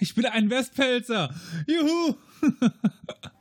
[0.00, 1.34] Ich bin ein Westpelzer.
[1.66, 2.16] Juhu.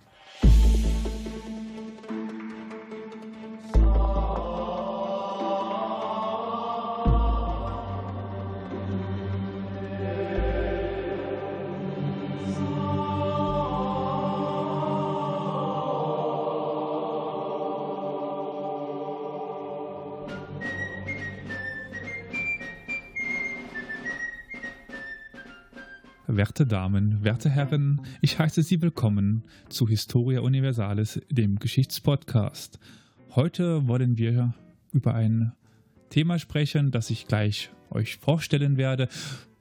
[26.41, 32.79] Werte Damen, werte Herren, ich heiße Sie willkommen zu Historia Universalis, dem Geschichtspodcast.
[33.35, 34.55] Heute wollen wir
[34.91, 35.51] über ein
[36.09, 39.07] Thema sprechen, das ich gleich euch vorstellen werde.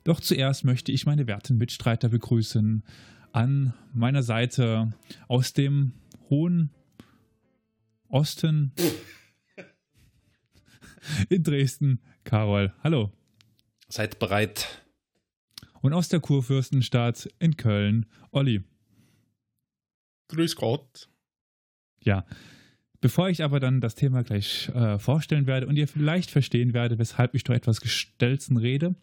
[0.04, 2.82] Doch zuerst möchte ich meine werten Mitstreiter begrüßen.
[3.32, 4.94] An meiner Seite
[5.28, 5.92] aus dem
[6.30, 6.70] hohen
[8.08, 8.72] Osten
[11.28, 12.72] in Dresden, Carol.
[12.82, 13.12] Hallo.
[13.90, 14.79] Seid bereit
[15.80, 18.62] und aus der Kurfürstenstadt in Köln, Olli.
[20.28, 21.08] Grüß Gott.
[22.02, 22.24] Ja,
[23.00, 26.98] bevor ich aber dann das Thema gleich äh, vorstellen werde und ihr vielleicht verstehen werdet,
[26.98, 28.94] weshalb ich doch etwas Gestelzen rede,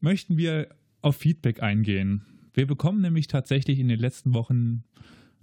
[0.00, 0.68] möchten wir
[1.02, 2.24] auf Feedback eingehen.
[2.52, 4.84] Wir bekommen nämlich tatsächlich in den letzten Wochen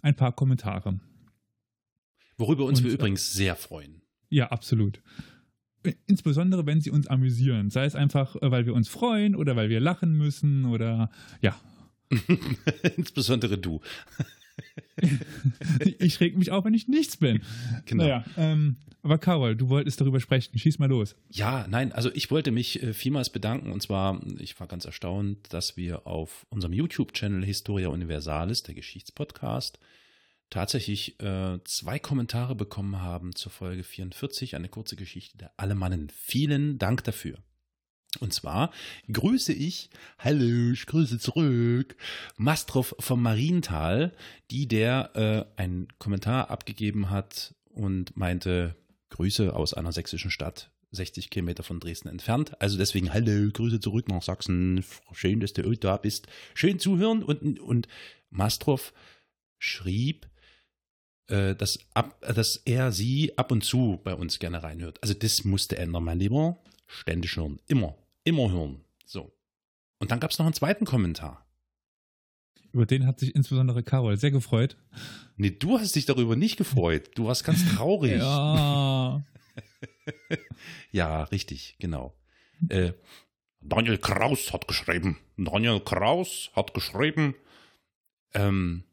[0.02, 1.00] ein paar Kommentare.
[2.38, 4.02] Worüber uns und, wir äh, übrigens sehr freuen.
[4.30, 5.02] Ja, absolut
[6.08, 7.70] insbesondere wenn sie uns amüsieren.
[7.70, 11.10] Sei es einfach, äh, weil wir uns freuen oder weil wir lachen müssen oder
[11.42, 11.56] ja.
[12.98, 13.82] insbesondere du.
[16.00, 17.42] ich reg mich auf, wenn ich nichts bin.
[17.86, 18.04] Genau.
[18.04, 20.58] Naja, ähm, aber Carol, du wolltest darüber sprechen.
[20.58, 21.16] Schieß mal los.
[21.30, 25.52] Ja, nein, also ich wollte mich äh, vielmals bedanken und zwar, ich war ganz erstaunt,
[25.52, 29.80] dass wir auf unserem YouTube-Channel Historia Universalis, der Geschichtspodcast,
[30.54, 36.12] tatsächlich äh, zwei Kommentare bekommen haben zur Folge 44, eine kurze Geschichte der Alemannen.
[36.16, 37.40] Vielen Dank dafür.
[38.20, 38.72] Und zwar
[39.12, 41.96] grüße ich, hallo, ich grüße zurück,
[42.38, 44.14] Mastrow vom Mariental,
[44.52, 45.16] die der
[45.58, 48.76] äh, einen Kommentar abgegeben hat und meinte,
[49.10, 52.62] Grüße aus einer sächsischen Stadt, 60 Kilometer von Dresden entfernt.
[52.62, 54.86] Also deswegen, hallo, Grüße zurück nach Sachsen.
[55.14, 56.28] Schön, dass du da bist.
[56.54, 57.24] Schön zuhören.
[57.24, 57.88] Und, und
[58.30, 58.94] Mastrow
[59.58, 60.28] schrieb,
[61.28, 65.02] äh, dass, ab, dass er sie ab und zu bei uns gerne reinhört.
[65.02, 66.58] Also das musste ändern, mein Lieber.
[66.88, 67.60] Ständig hören.
[67.68, 67.96] Immer.
[68.24, 68.84] Immer hören.
[69.06, 69.34] So.
[70.00, 71.46] Und dann gab es noch einen zweiten Kommentar.
[72.72, 74.76] Über den hat sich insbesondere Carol sehr gefreut.
[75.38, 77.12] Nee, du hast dich darüber nicht gefreut.
[77.16, 78.18] Du warst ganz traurig.
[78.18, 79.24] ja.
[80.92, 82.16] ja, richtig, genau.
[82.70, 82.94] Äh,
[83.62, 85.20] Daniel Kraus hat geschrieben.
[85.38, 87.36] Daniel Kraus hat geschrieben,
[88.34, 88.84] ähm,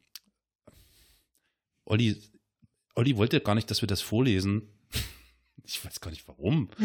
[1.91, 2.15] Olli,
[2.95, 4.63] Olli wollte gar nicht, dass wir das vorlesen.
[5.63, 6.69] Ich weiß gar nicht warum.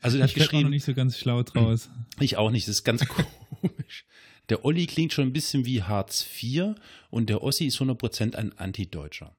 [0.00, 0.64] Also er hat ich geschrieben.
[0.64, 1.88] noch nicht so ganz schlau draus.
[2.20, 4.06] Ich auch nicht, das ist ganz komisch.
[4.48, 6.74] Der Olli klingt schon ein bisschen wie Hartz IV
[7.10, 9.36] und der Ossi ist 100% ein Antideutscher.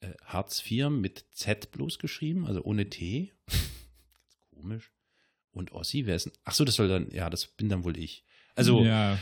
[0.00, 3.32] Äh, Hartz IV mit Z bloß geschrieben, also ohne T.
[3.46, 4.92] ganz komisch.
[5.50, 6.32] Und Ossi, wer ist denn?
[6.44, 8.24] Ach so, das soll dann, ja, das bin dann wohl ich.
[8.54, 9.18] Also, ja.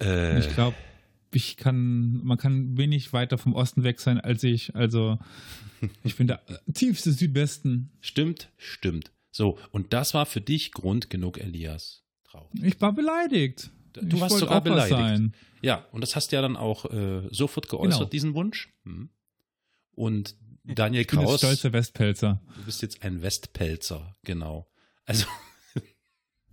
[0.00, 0.76] Äh, ich glaube,
[1.32, 4.74] ich kann, man kann wenig weiter vom Osten weg sein als ich.
[4.74, 5.18] Also
[6.04, 6.40] ich bin der
[6.72, 7.92] tiefste Südwesten.
[8.00, 9.12] Stimmt, stimmt.
[9.30, 12.04] So, und das war für dich Grund genug, Elias.
[12.24, 12.62] Traurig.
[12.62, 13.70] Ich war beleidigt.
[13.92, 14.90] Du ich warst sogar beleidigt.
[14.90, 15.34] Sein.
[15.62, 18.10] Ja, und das hast du ja dann auch äh, sofort geäußert, genau.
[18.10, 18.72] diesen Wunsch.
[18.84, 19.10] Hm.
[19.92, 21.24] Und Daniel Kraus.
[21.24, 22.42] Du bist stolzer Westpelzer.
[22.56, 24.70] Du bist jetzt ein Westpelzer, genau.
[25.04, 25.26] Also.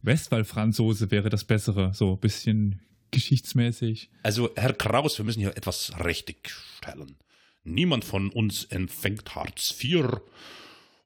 [0.02, 2.82] Westwall-Franzose wäre das Bessere, so ein bisschen
[3.16, 4.12] geschichtsmäßig.
[4.24, 7.18] Also, Herr Kraus, wir müssen hier etwas richtigstellen.
[7.64, 10.22] Niemand von uns empfängt Hartz IV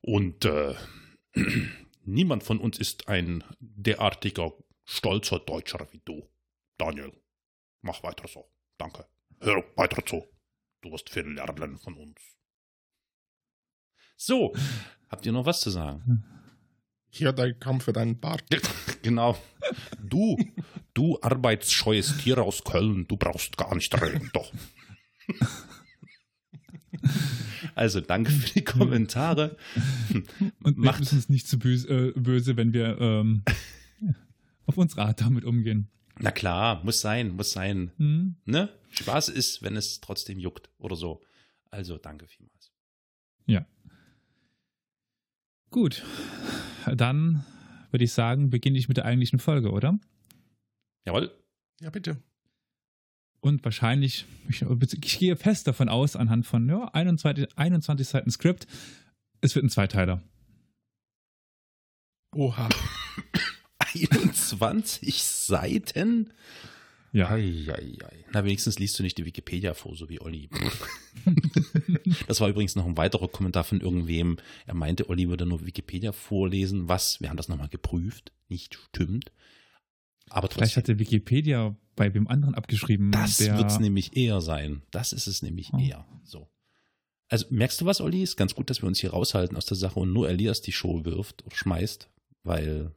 [0.02, 0.75] und äh,
[2.03, 4.52] niemand von uns ist ein derartiger
[4.84, 6.28] stolzer Deutscher wie du.
[6.78, 7.14] Daniel,
[7.81, 8.52] mach weiter so.
[8.78, 9.06] Danke.
[9.40, 10.26] Hör weiter zu.
[10.81, 12.20] Du wirst viel lernen von uns.
[14.18, 14.53] So,
[15.09, 16.26] habt ihr noch was zu sagen?
[17.09, 18.44] Hier dein Kampf für deinen Bart.
[19.02, 19.38] genau.
[20.02, 20.38] Du,
[20.94, 24.52] du arbeitsscheues Tier aus Köln, du brauchst gar nicht reden, doch.
[27.76, 29.58] Also danke für die Kommentare.
[30.64, 33.44] Und wir müssen es nicht zu böse, äh, böse wenn wir ähm,
[34.66, 35.90] auf unsere Art damit umgehen.
[36.20, 37.91] Na klar, muss sein, muss sein.
[37.97, 38.35] Mhm.
[38.46, 38.70] Ne?
[38.91, 41.22] Spaß ist, wenn es trotzdem juckt oder so.
[41.72, 42.72] Also danke vielmals.
[43.46, 43.66] Ja.
[45.71, 46.03] Gut,
[46.85, 47.45] dann
[47.91, 49.99] würde ich sagen, beginne ich mit der eigentlichen Folge, oder?
[51.05, 51.31] Jawohl.
[51.79, 52.17] Ja, bitte.
[53.41, 58.67] Und wahrscheinlich, ich, ich gehe fest davon aus, anhand von ja, 21, 21 Seiten Skript,
[59.41, 60.21] es wird ein Zweiteiler.
[62.35, 62.67] Oha.
[63.93, 66.31] 21 Seiten?
[67.11, 67.29] Ja.
[67.29, 67.97] Eieiei.
[68.32, 70.50] Na, wenigstens liest du nicht die Wikipedia vor, so wie Olli.
[72.28, 74.38] das war übrigens noch ein weiterer Kommentar von irgendwem.
[74.66, 79.32] Er meinte, Olli würde nur Wikipedia vorlesen, was, wir haben das nochmal geprüft, nicht stimmt.
[80.29, 83.12] Aber Vielleicht trotzdem, hat der Wikipedia bei wem anderen abgeschrieben.
[83.12, 84.84] das wird es nämlich eher sein.
[84.91, 85.79] Das ist es nämlich Oh.
[85.79, 86.05] eher.
[86.23, 86.47] So.
[87.28, 88.22] Also merkst du was, Olli?
[88.23, 90.72] Ist ganz gut, dass wir uns hier raushalten aus der Sache und nur Elias die
[90.72, 92.09] Show wirft oder schmeißt,
[92.44, 92.91] weil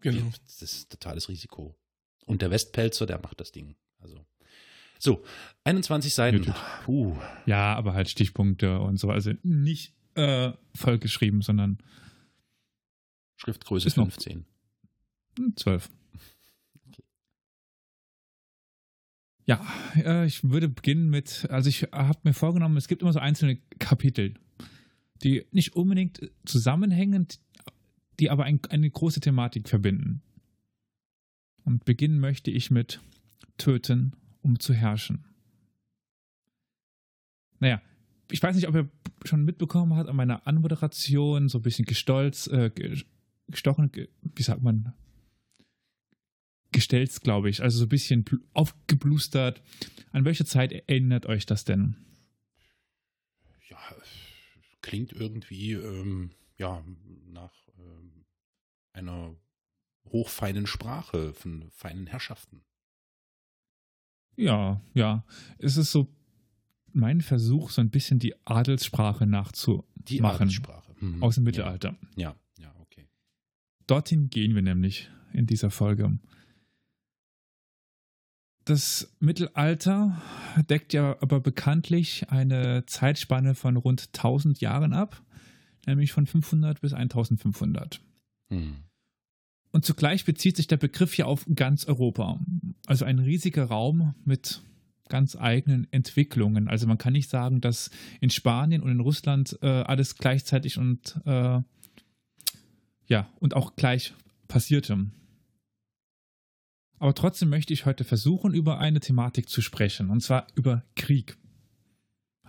[0.00, 0.30] Genau.
[0.46, 1.74] das ist totales Risiko.
[2.28, 3.74] Und der Westpelzer, der macht das Ding.
[4.00, 4.24] Also.
[4.98, 5.24] So,
[5.64, 6.52] 21 Seiten.
[6.84, 7.16] Puh.
[7.46, 9.10] Ja, aber halt Stichpunkte und so.
[9.10, 11.78] Also nicht äh, vollgeschrieben, sondern
[13.36, 14.44] Schriftgröße Ist noch- 15.
[15.38, 15.88] hm, zwölf.
[19.46, 19.64] Ja,
[19.96, 23.56] äh, ich würde beginnen mit, also ich habe mir vorgenommen, es gibt immer so einzelne
[23.78, 24.34] Kapitel,
[25.22, 27.40] die nicht unbedingt zusammenhängend,
[28.20, 30.22] die aber ein, eine große Thematik verbinden.
[31.68, 32.98] Und beginnen möchte ich mit
[33.58, 35.26] Töten, um zu herrschen.
[37.60, 37.82] Naja,
[38.30, 38.88] ich weiß nicht, ob er
[39.26, 43.04] schon mitbekommen hat an meiner Anmoderation, so ein bisschen gestolz, äh, ge-
[43.48, 44.94] gestochen, ge- wie sagt man,
[46.72, 47.62] gestellt, glaube ich.
[47.62, 49.60] Also so ein bisschen bl- aufgeblustert.
[50.12, 51.96] An welche Zeit erinnert euch das denn?
[53.68, 53.78] Ja,
[54.80, 56.82] klingt irgendwie ähm, ja,
[57.26, 58.24] nach ähm,
[58.94, 59.36] einer
[60.12, 62.62] hochfeinen Sprache von feinen Herrschaften.
[64.36, 65.24] Ja, ja.
[65.58, 66.08] Es ist so
[66.92, 70.94] mein Versuch, so ein bisschen die Adelssprache nachzumachen Die Adelssprache.
[71.00, 71.22] Mhm.
[71.22, 71.96] aus dem Mittelalter.
[72.16, 73.08] Ja, ja, okay.
[73.86, 76.18] Dorthin gehen wir nämlich in dieser Folge.
[78.64, 80.20] Das Mittelalter
[80.68, 85.22] deckt ja aber bekanntlich eine Zeitspanne von rund 1000 Jahren ab,
[85.86, 88.00] nämlich von 500 bis 1500.
[88.50, 88.84] Mhm.
[89.70, 92.40] Und zugleich bezieht sich der Begriff ja auf ganz Europa.
[92.86, 94.62] Also ein riesiger Raum mit
[95.08, 96.68] ganz eigenen Entwicklungen.
[96.68, 101.20] Also man kann nicht sagen, dass in Spanien und in Russland äh, alles gleichzeitig und
[101.24, 101.60] äh,
[103.06, 104.14] ja, und auch gleich
[104.48, 105.06] passierte.
[106.98, 111.38] Aber trotzdem möchte ich heute versuchen, über eine Thematik zu sprechen, und zwar über Krieg.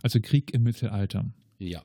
[0.02, 1.26] Also Krieg im Mittelalter.
[1.60, 1.84] Ja.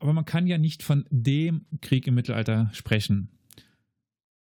[0.00, 3.28] Aber man kann ja nicht von dem Krieg im Mittelalter sprechen.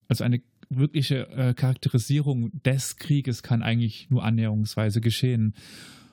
[0.08, 5.54] Also eine wirkliche äh, Charakterisierung des Krieges kann eigentlich nur annäherungsweise geschehen.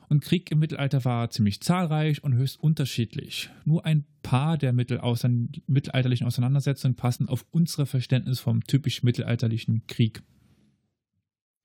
[0.09, 3.49] Und Krieg im Mittelalter war ziemlich zahlreich und höchst unterschiedlich.
[3.65, 10.21] Nur ein paar der mittelalterlichen Auseinandersetzungen passen auf unser Verständnis vom typisch mittelalterlichen Krieg.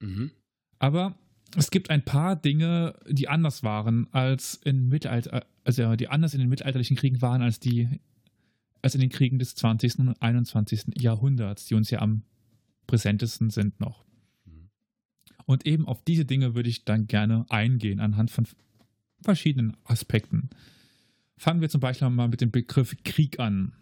[0.01, 0.31] Mhm.
[0.79, 1.19] Aber
[1.57, 6.41] es gibt ein paar Dinge, die anders waren als in Mittelalter, also die anders in
[6.41, 7.89] den mittelalterlichen Kriegen waren als die,
[8.83, 10.01] als in den Kriegen des 20.
[10.01, 11.01] und 21.
[11.01, 12.23] Jahrhunderts, die uns ja am
[12.87, 14.05] präsentesten sind noch.
[14.45, 14.69] Mhm.
[15.47, 18.47] Und eben auf diese Dinge würde ich dann gerne eingehen anhand von
[19.23, 20.51] verschiedenen Aspekten.
[21.37, 23.73] Fangen wir zum Beispiel mal mit dem Begriff Krieg an,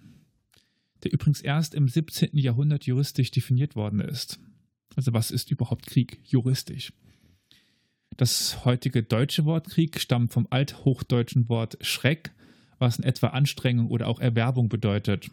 [1.03, 2.37] der übrigens erst im 17.
[2.39, 4.39] Jahrhundert juristisch definiert worden ist.
[4.95, 6.93] Also was ist überhaupt Krieg juristisch?
[8.17, 12.33] Das heutige deutsche Wort Krieg stammt vom althochdeutschen Wort Schreck,
[12.79, 15.31] was in etwa Anstrengung oder auch Erwerbung bedeutet.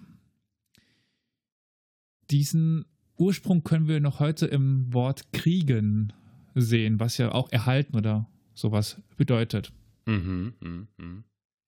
[2.30, 2.86] Diesen
[3.18, 6.14] Ursprung können wir noch heute im Wort kriegen
[6.56, 9.72] sehen, was ja auch erhalten oder sowas bedeutet.
[10.06, 10.54] Mhm.
[10.60, 10.88] Mhm.
[10.98, 11.24] Mhm.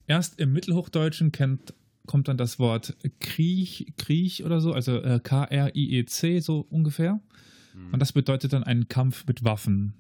[0.08, 1.74] Erst im Mittelhochdeutschen kennt,
[2.06, 7.22] kommt dann das Wort Kriech, Kriech oder so, also äh, K-R-I-E-C so ungefähr.
[7.74, 7.94] Mhm.
[7.94, 9.94] Und das bedeutet dann einen Kampf mit Waffen.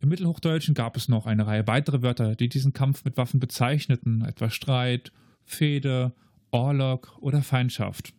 [0.00, 4.24] Im Mittelhochdeutschen gab es noch eine Reihe weitere Wörter, die diesen Kampf mit Waffen bezeichneten,
[4.24, 5.12] etwa Streit,
[5.44, 6.12] Fehde,
[6.50, 8.14] Orlog oder Feindschaft.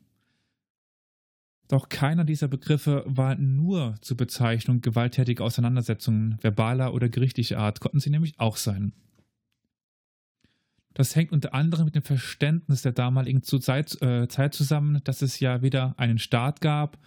[1.69, 7.99] Doch keiner dieser Begriffe war nur zur Bezeichnung gewalttätiger Auseinandersetzungen verbaler oder gerichtlicher Art, konnten
[7.99, 8.91] sie nämlich auch sein.
[10.95, 15.39] Das hängt unter anderem mit dem Verständnis der damaligen Zeit, äh, Zeit zusammen, dass es
[15.39, 16.97] ja weder einen Staat gab,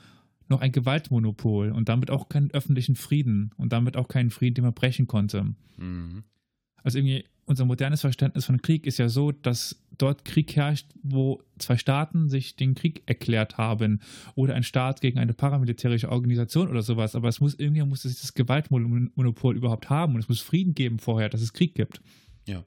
[0.52, 4.64] noch ein Gewaltmonopol und damit auch keinen öffentlichen Frieden und damit auch keinen Frieden, den
[4.64, 5.54] man brechen konnte.
[5.76, 6.22] Mhm.
[6.84, 11.42] Also irgendwie unser modernes Verständnis von Krieg ist ja so, dass dort Krieg herrscht, wo
[11.58, 14.00] zwei Staaten sich den Krieg erklärt haben
[14.34, 17.16] oder ein Staat gegen eine paramilitärische Organisation oder sowas.
[17.16, 20.98] Aber es muss irgendwie muss es das Gewaltmonopol überhaupt haben und es muss Frieden geben
[20.98, 22.00] vorher, dass es Krieg gibt.
[22.46, 22.64] Ja.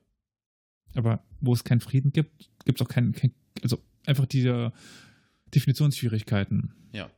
[0.93, 3.31] Aber wo es keinen Frieden gibt, gibt es auch keinen, kein,
[3.63, 4.73] also einfach diese
[5.53, 6.73] Definitionsschwierigkeiten.
[6.93, 7.09] Ja.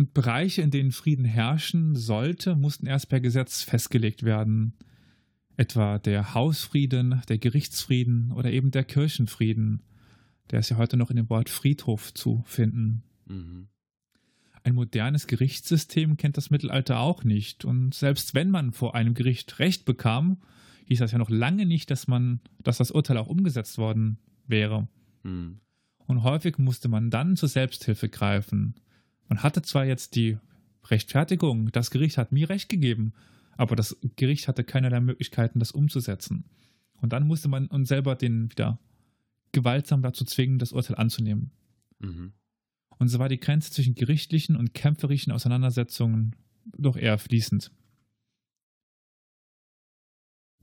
[0.00, 4.72] Und Bereiche, in denen Frieden herrschen sollte, mussten erst per Gesetz festgelegt werden.
[5.58, 9.82] Etwa der Hausfrieden, der Gerichtsfrieden oder eben der Kirchenfrieden.
[10.50, 13.02] Der ist ja heute noch in dem Wort Friedhof zu finden.
[13.26, 13.68] Mhm.
[14.62, 17.66] Ein modernes Gerichtssystem kennt das Mittelalter auch nicht.
[17.66, 20.38] Und selbst wenn man vor einem Gericht Recht bekam,
[20.86, 24.16] hieß das ja noch lange nicht, dass man, dass das Urteil auch umgesetzt worden
[24.46, 24.88] wäre.
[25.24, 25.60] Mhm.
[26.06, 28.76] Und häufig musste man dann zur Selbsthilfe greifen.
[29.30, 30.38] Man hatte zwar jetzt die
[30.86, 33.12] Rechtfertigung, das Gericht hat mir Recht gegeben,
[33.56, 36.44] aber das Gericht hatte keinerlei Möglichkeiten, das umzusetzen.
[37.00, 38.80] Und dann musste man uns selber den wieder
[39.52, 41.52] gewaltsam dazu zwingen, das Urteil anzunehmen.
[42.00, 42.32] Mhm.
[42.98, 46.34] Und so war die Grenze zwischen gerichtlichen und kämpferischen Auseinandersetzungen
[46.76, 47.70] doch eher fließend.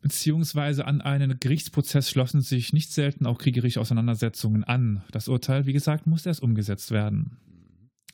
[0.02, 5.04] Beziehungsweise an einen Gerichtsprozess schlossen sich nicht selten auch kriegerische Auseinandersetzungen an.
[5.12, 7.38] Das Urteil, wie gesagt, musste erst umgesetzt werden.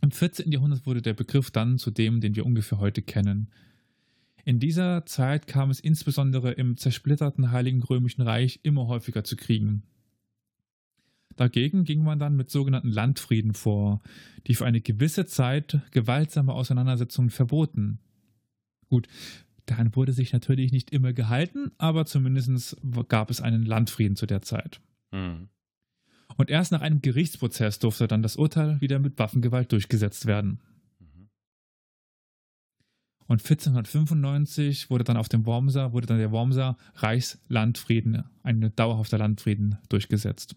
[0.04, 0.52] Im 14.
[0.52, 3.48] Jahrhundert wurde der Begriff dann zu dem, den wir ungefähr heute kennen.
[4.44, 9.84] In dieser Zeit kam es insbesondere im zersplitterten Heiligen Römischen Reich immer häufiger zu Kriegen.
[11.38, 14.02] Dagegen ging man dann mit sogenannten Landfrieden vor,
[14.46, 18.00] die für eine gewisse Zeit gewaltsame Auseinandersetzungen verboten.
[18.90, 19.08] Gut,
[19.68, 22.76] daran wurde sich natürlich nicht immer gehalten, aber zumindest
[23.08, 24.82] gab es einen Landfrieden zu der Zeit.
[25.14, 25.48] Mhm.
[26.38, 30.60] Und erst nach einem Gerichtsprozess durfte dann das Urteil wieder mit Waffengewalt durchgesetzt werden.
[31.00, 31.30] Mhm.
[33.28, 39.78] Und 1495 wurde dann auf dem Wormser, wurde dann der Wormser Reichslandfrieden, ein dauerhafter Landfrieden
[39.90, 40.56] durchgesetzt.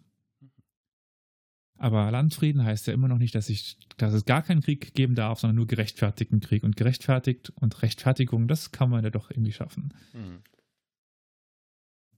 [1.79, 5.15] Aber Landfrieden heißt ja immer noch nicht, dass, ich, dass es gar keinen Krieg geben
[5.15, 6.65] darf, sondern nur gerechtfertigten Krieg.
[6.65, 9.93] Und gerechtfertigt und Rechtfertigung, das kann man ja doch irgendwie schaffen.
[10.15, 10.43] Mhm.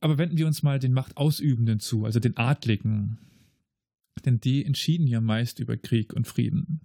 [0.00, 3.18] Aber wenden wir uns mal den Machtausübenden zu, also den Adligen.
[4.20, 6.80] Denn die entschieden ja meist über Krieg und Frieden.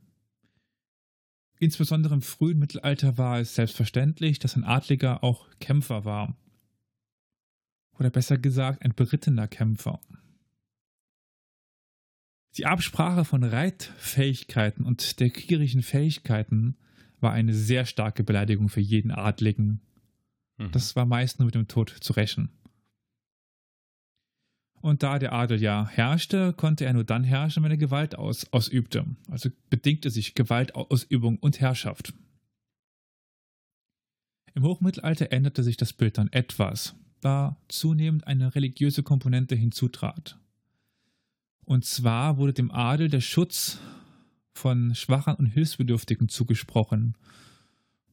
[1.59, 6.37] Insbesondere im frühen Mittelalter war es selbstverständlich, dass ein Adliger auch Kämpfer war.
[7.97, 10.01] Oder besser gesagt, ein berittener Kämpfer.
[12.57, 16.75] Die Absprache von Reitfähigkeiten und der kriegerischen Fähigkeiten
[17.19, 19.81] war eine sehr starke Beleidigung für jeden Adligen.
[20.57, 20.71] Mhm.
[20.71, 22.49] Das war meist nur mit dem Tod zu rächen.
[24.83, 28.51] Und da der Adel ja herrschte, konnte er nur dann herrschen, wenn er Gewalt aus,
[28.51, 29.05] ausübte.
[29.29, 32.13] Also bedingte sich Gewaltausübung und Herrschaft.
[34.53, 40.37] Im Hochmittelalter änderte sich das Bild dann etwas, da zunehmend eine religiöse Komponente hinzutrat.
[41.63, 43.79] Und zwar wurde dem Adel der Schutz
[44.53, 47.15] von Schwachen und Hilfsbedürftigen zugesprochen,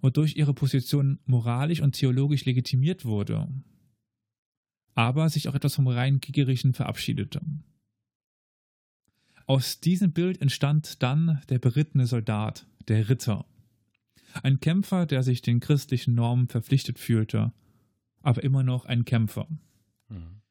[0.00, 3.48] wodurch ihre Position moralisch und theologisch legitimiert wurde,
[5.00, 7.40] aber sich auch etwas vom rein kriegerischen verabschiedete.
[9.46, 13.46] Aus diesem Bild entstand dann der berittene Soldat, der Ritter.
[14.42, 17.52] Ein Kämpfer, der sich den christlichen Normen verpflichtet fühlte,
[18.20, 19.48] aber immer noch ein Kämpfer.
[20.08, 20.42] Mhm.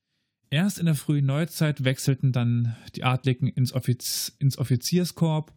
[0.49, 5.53] Erst in der frühen Neuzeit wechselten dann die Adligen ins, Offiz ins Offizierskorps.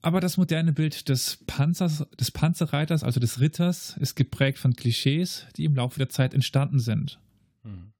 [0.00, 5.46] Aber das moderne Bild des, Panzers, des Panzerreiters, also des Ritters, ist geprägt von Klischees,
[5.56, 7.20] die im Laufe der Zeit entstanden sind.
[7.64, 7.92] Mhm.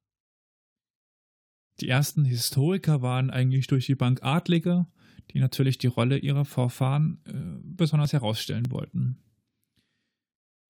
[1.81, 4.87] Die ersten Historiker waren eigentlich durch die Bank Adlige,
[5.33, 9.19] die natürlich die Rolle ihrer Vorfahren äh, besonders herausstellen wollten.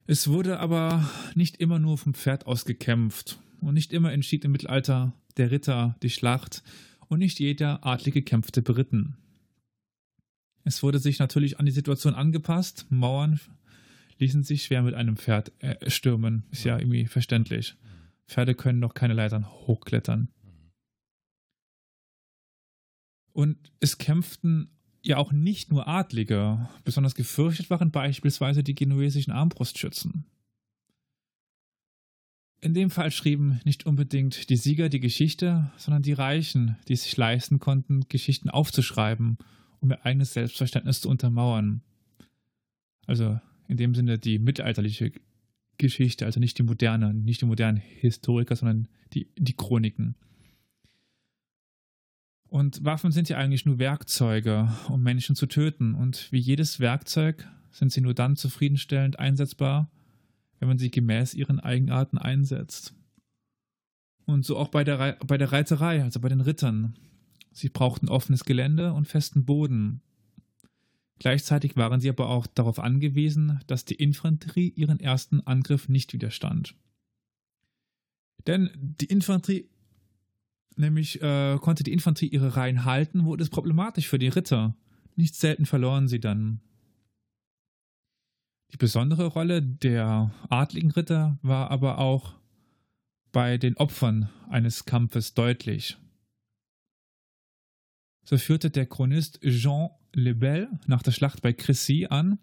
[0.06, 4.52] Es wurde aber nicht immer nur vom Pferd aus gekämpft und nicht immer entschied im
[4.52, 6.62] Mittelalter der Ritter die Schlacht
[7.08, 9.16] und nicht jeder Adlige kämpfte beritten.
[10.68, 12.84] Es wurde sich natürlich an die Situation angepasst.
[12.90, 13.40] Mauern
[14.18, 16.44] ließen sich schwer mit einem Pferd äh, stürmen.
[16.50, 17.75] Ist ja irgendwie verständlich.
[18.26, 20.28] Pferde können noch keine Leitern hochklettern.
[23.32, 24.68] Und es kämpften
[25.00, 26.68] ja auch nicht nur Adlige.
[26.84, 30.26] Besonders gefürchtet waren beispielsweise die genuesischen Armbrustschützen.
[32.60, 37.04] In dem Fall schrieben nicht unbedingt die Sieger die Geschichte, sondern die Reichen, die es
[37.04, 39.38] sich leisten konnten, Geschichten aufzuschreiben,
[39.80, 41.82] um ihr eigenes Selbstverständnis zu untermauern.
[43.06, 45.12] Also in dem Sinne die mittelalterliche
[45.78, 50.16] Geschichte, also nicht die moderne, nicht die modernen Historiker, sondern die, die Chroniken.
[52.49, 55.94] Und Waffen sind ja eigentlich nur Werkzeuge, um Menschen zu töten.
[55.94, 59.90] Und wie jedes Werkzeug sind sie nur dann zufriedenstellend einsetzbar,
[60.58, 62.94] wenn man sie gemäß ihren Eigenarten einsetzt.
[64.25, 66.97] Und so auch bei der, bei der Reiterei, also bei den Rittern.
[67.52, 70.02] Sie brauchten offenes Gelände und festen Boden.
[71.19, 76.76] Gleichzeitig waren sie aber auch darauf angewiesen, dass die Infanterie ihren ersten Angriff nicht widerstand.
[78.47, 79.69] Denn die Infanterie,
[80.76, 84.76] nämlich äh, konnte die Infanterie ihre Reihen halten, wurde es problematisch für die Ritter.
[85.17, 86.61] Nicht selten verloren sie dann.
[88.73, 92.35] Die besondere Rolle der adligen Ritter war aber auch
[93.33, 95.97] bei den Opfern eines Kampfes deutlich.
[98.28, 102.38] So führte der Chronist Jean Lebel nach der Schlacht bei Crécy an,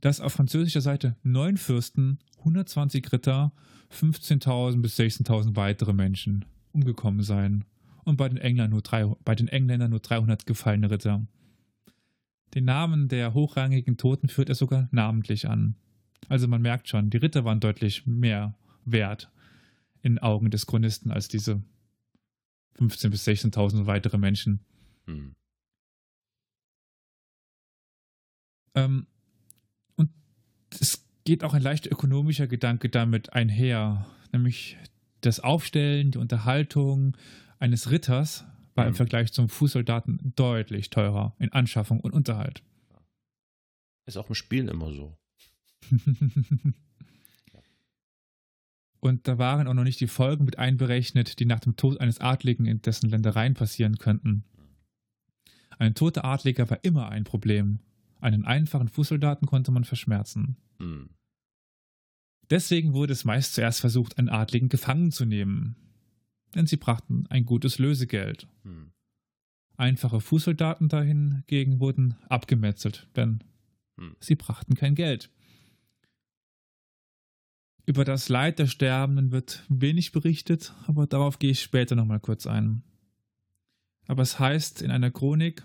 [0.00, 3.52] dass auf französischer Seite neun Fürsten, 120 Ritter,
[3.92, 7.64] 15.000 bis 16.000 weitere Menschen umgekommen seien
[8.04, 11.26] und bei den, Engländern nur drei, bei den Engländern nur 300 gefallene Ritter.
[12.54, 15.74] Den Namen der hochrangigen Toten führt er sogar namentlich an.
[16.28, 19.28] Also man merkt schon, die Ritter waren deutlich mehr wert
[20.02, 21.60] in Augen des Chronisten als diese
[22.78, 24.60] 15.000 bis 16.000 weitere Menschen.
[25.16, 25.34] Hm.
[28.74, 29.06] Ähm,
[29.96, 30.10] und
[30.78, 34.76] es geht auch ein leicht ökonomischer Gedanke damit einher, nämlich
[35.20, 37.16] das Aufstellen, die Unterhaltung
[37.58, 38.96] eines Ritters war im hm.
[38.96, 42.62] Vergleich zum Fußsoldaten deutlich teurer in Anschaffung und Unterhalt.
[44.06, 45.16] Ist auch im Spiel immer so.
[49.00, 52.20] Und da waren auch noch nicht die Folgen mit einberechnet, die nach dem Tod eines
[52.20, 54.44] Adligen in dessen Ländereien passieren könnten.
[55.80, 57.78] Ein toter Adliger war immer ein Problem.
[58.20, 60.58] Einen einfachen Fußsoldaten konnte man verschmerzen.
[60.78, 61.08] Hm.
[62.50, 65.76] Deswegen wurde es meist zuerst versucht, einen Adligen gefangen zu nehmen.
[66.54, 68.46] Denn sie brachten ein gutes Lösegeld.
[68.62, 68.92] Hm.
[69.78, 73.42] Einfache Fußsoldaten dahingegen wurden abgemetzelt, denn
[73.96, 74.16] hm.
[74.20, 75.30] sie brachten kein Geld.
[77.86, 82.46] Über das Leid der Sterbenden wird wenig berichtet, aber darauf gehe ich später nochmal kurz
[82.46, 82.82] ein.
[84.06, 85.64] Aber es heißt in einer Chronik,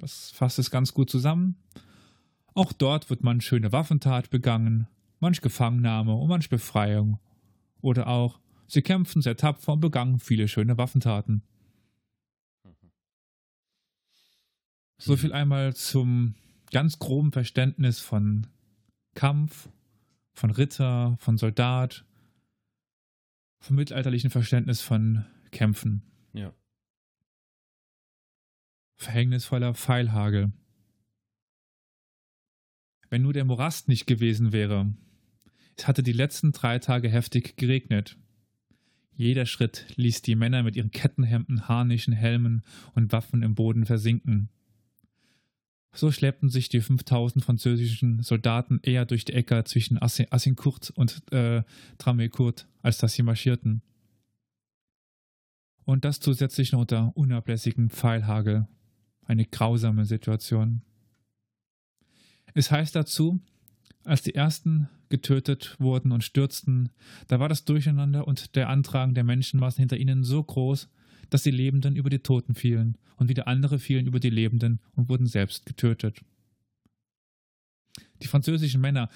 [0.00, 1.56] das fasst es ganz gut zusammen,
[2.54, 4.88] auch dort wird manch schöne Waffentat begangen,
[5.20, 7.20] manch Gefangennahme und manch Befreiung.
[7.80, 11.42] Oder auch, sie kämpften sehr tapfer und begangen viele schöne Waffentaten.
[14.98, 16.34] So viel einmal zum
[16.70, 18.46] ganz groben Verständnis von
[19.14, 19.68] Kampf
[20.40, 22.04] von Ritter, von Soldat,
[23.60, 26.02] vom mittelalterlichen Verständnis von Kämpfen.
[26.32, 26.52] Ja.
[29.00, 30.52] Verhängnisvoller Pfeilhagel.
[33.08, 34.92] Wenn nur der Morast nicht gewesen wäre.
[35.74, 38.18] Es hatte die letzten drei Tage heftig geregnet.
[39.16, 42.62] Jeder Schritt ließ die Männer mit ihren Kettenhemden, Harnischen, Helmen
[42.94, 44.50] und Waffen im Boden versinken.
[45.94, 51.62] So schleppten sich die 5000 französischen Soldaten eher durch die Äcker zwischen Azincourt und äh,
[51.96, 53.80] Tramecourt, als dass sie marschierten.
[55.86, 58.68] Und das zusätzlich noch unter unablässigem Pfeilhagel.
[59.26, 60.82] Eine grausame Situation.
[62.54, 63.40] Es heißt dazu,
[64.04, 66.90] als die ersten getötet wurden und stürzten,
[67.28, 70.88] da war das Durcheinander und der Antragen der Menschenmassen hinter ihnen so groß,
[71.28, 75.08] dass die Lebenden über die Toten fielen und wieder andere fielen über die Lebenden und
[75.08, 76.20] wurden selbst getötet.
[78.22, 79.08] Die französischen Männer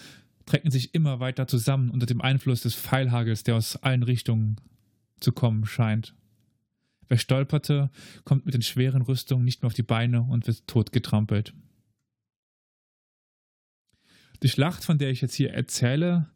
[0.46, 4.56] drängten sich immer weiter zusammen unter dem Einfluss des Pfeilhagels, der aus allen Richtungen
[5.20, 6.14] zu kommen scheint.
[7.08, 7.90] Wer stolperte,
[8.24, 11.54] kommt mit den schweren Rüstungen nicht mehr auf die Beine und wird totgetrampelt.
[14.42, 16.30] Die Schlacht, von der ich jetzt hier erzähle,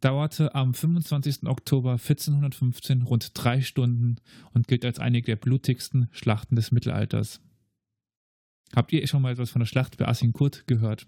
[0.00, 1.44] dauerte am 25.
[1.44, 4.16] Oktober 1415 rund drei Stunden
[4.52, 7.40] und gilt als eine der blutigsten Schlachten des Mittelalters.
[8.74, 11.06] Habt ihr schon mal etwas von der Schlacht bei Azincourt gehört?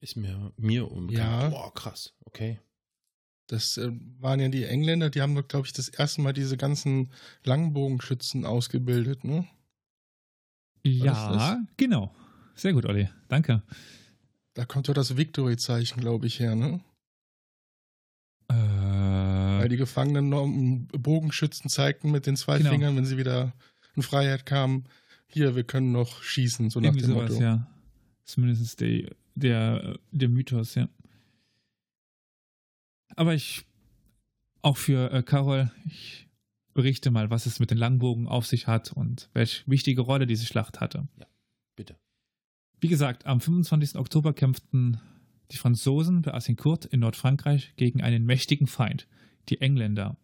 [0.00, 1.42] Ist mir, mir unbekannt.
[1.42, 1.48] Ja.
[1.48, 2.60] Boah, krass, okay.
[3.48, 7.10] Das äh, waren ja die Engländer, die haben, glaube ich, das erste Mal diese ganzen
[7.44, 9.46] Langbogenschützen ausgebildet, ne?
[10.84, 12.14] Ja, genau.
[12.54, 13.08] Sehr gut, Olli.
[13.28, 13.62] Danke.
[14.54, 16.80] Da kommt doch das Victory-Zeichen, glaube ich, her, ne?
[18.48, 20.46] Äh, Weil die Gefangenen noch
[20.98, 22.70] Bogenschützen zeigten mit den zwei Genau.
[22.70, 23.52] Fingern, wenn sie wieder
[23.96, 24.84] in Freiheit kamen.
[25.26, 27.42] Hier, wir können noch schießen, so nach irgendwie dem sowas, Motto.
[27.42, 27.66] ja.
[28.24, 30.88] Zumindest die, der, der Mythos, ja.
[33.18, 33.64] Aber ich,
[34.62, 36.28] auch für äh, Carol, ich
[36.72, 40.46] berichte mal, was es mit den Langbogen auf sich hat und welche wichtige Rolle diese
[40.46, 41.08] Schlacht hatte.
[41.74, 41.96] Bitte.
[42.80, 43.96] Wie gesagt, am 25.
[43.96, 45.00] Oktober kämpften
[45.50, 49.08] die Franzosen bei Azincourt in Nordfrankreich gegen einen mächtigen Feind,
[49.48, 50.16] die Engländer.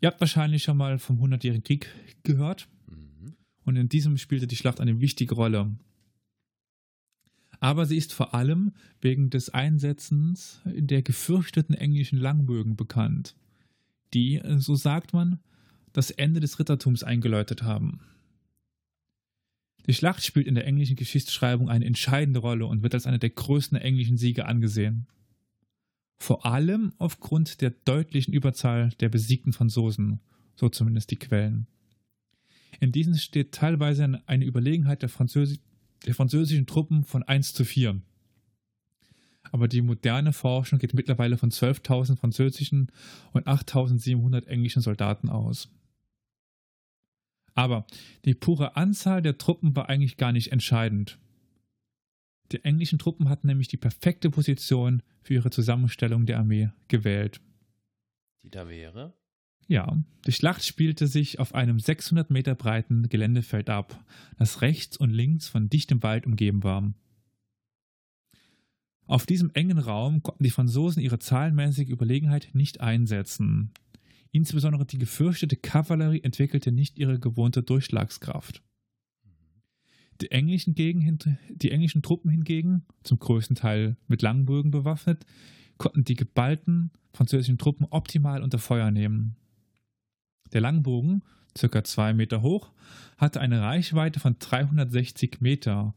[0.00, 1.88] Ihr habt wahrscheinlich schon mal vom Hundertjährigen Krieg
[2.22, 3.34] gehört Mhm.
[3.64, 5.74] und in diesem spielte die Schlacht eine wichtige Rolle.
[7.62, 13.36] Aber sie ist vor allem wegen des Einsetzens der gefürchteten englischen Langbögen bekannt,
[14.14, 15.38] die, so sagt man,
[15.92, 18.00] das Ende des Rittertums eingeläutet haben.
[19.86, 23.30] Die Schlacht spielt in der englischen Geschichtsschreibung eine entscheidende Rolle und wird als einer der
[23.30, 25.06] größten englischen Siege angesehen.
[26.18, 30.18] Vor allem aufgrund der deutlichen Überzahl der besiegten Franzosen,
[30.56, 31.68] so zumindest die Quellen.
[32.80, 35.60] In diesen steht teilweise eine Überlegenheit der, Französi
[36.06, 38.00] der französischen Truppen von 1 zu 4.
[39.50, 42.90] Aber die moderne Forschung geht mittlerweile von 12.000 französischen
[43.32, 45.68] und 8.700 englischen Soldaten aus.
[47.54, 47.86] Aber
[48.24, 51.18] die pure Anzahl der Truppen war eigentlich gar nicht entscheidend.
[52.50, 57.40] Die englischen Truppen hatten nämlich die perfekte Position für ihre Zusammenstellung der Armee gewählt.
[58.42, 59.14] Die da wäre?
[59.72, 64.04] Ja, die Schlacht spielte sich auf einem 600 Meter breiten Geländefeld ab,
[64.36, 66.92] das rechts und links von dichtem Wald umgeben war.
[69.06, 73.70] Auf diesem engen Raum konnten die Franzosen ihre zahlenmäßige Überlegenheit nicht einsetzen.
[74.30, 78.62] Insbesondere die gefürchtete Kavallerie entwickelte nicht ihre gewohnte Durchschlagskraft.
[80.20, 85.24] Die englischen, die englischen, Truppen hingegen, zum größten Teil mit Langbögen bewaffnet,
[85.78, 89.36] konnten die geballten französischen Truppen optimal unter Feuer nehmen.
[90.52, 91.22] Der Langbogen,
[91.56, 92.70] circa zwei Meter hoch,
[93.18, 95.94] hatte eine Reichweite von 360 Meter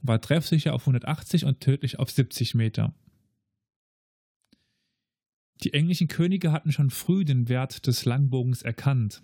[0.00, 2.94] und war treffsicher auf 180 und tödlich auf 70 Meter.
[5.62, 9.22] Die englischen Könige hatten schon früh den Wert des Langbogens erkannt.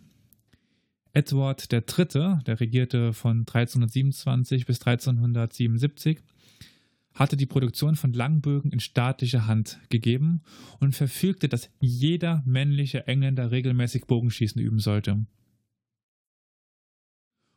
[1.13, 6.23] Edward III., der regierte von 1327 bis 1377,
[7.15, 10.43] hatte die Produktion von Langbögen in staatliche Hand gegeben
[10.81, 15.27] und verfügte, dass jeder männliche Engländer regelmäßig Bogenschießen üben sollte.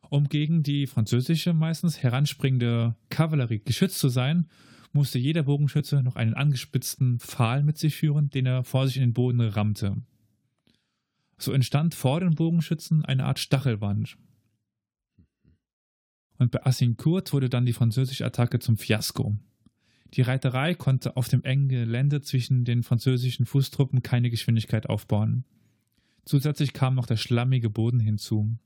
[0.09, 4.47] Um gegen die französische, meistens heranspringende Kavallerie geschützt zu sein,
[4.93, 9.03] musste jeder Bogenschütze noch einen angespitzten Pfahl mit sich führen, den er vor sich in
[9.03, 9.97] den Boden rammte.
[11.37, 14.17] So entstand vor den Bogenschützen eine Art Stachelwand.
[16.37, 19.35] Und bei Azincourt wurde dann die französische Attacke zum Fiasko.
[20.13, 25.45] Die Reiterei konnte auf dem engen Gelände zwischen den französischen Fußtruppen keine Geschwindigkeit aufbauen.
[26.25, 28.57] Zusätzlich kam noch der schlammige Boden hinzu.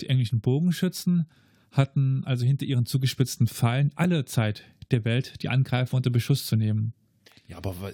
[0.00, 1.26] Die englischen Bogenschützen
[1.70, 6.56] hatten also hinter ihren zugespitzten Pfeilen alle Zeit der Welt, die Angreifer unter Beschuss zu
[6.56, 6.92] nehmen.
[7.48, 7.92] Ja, aber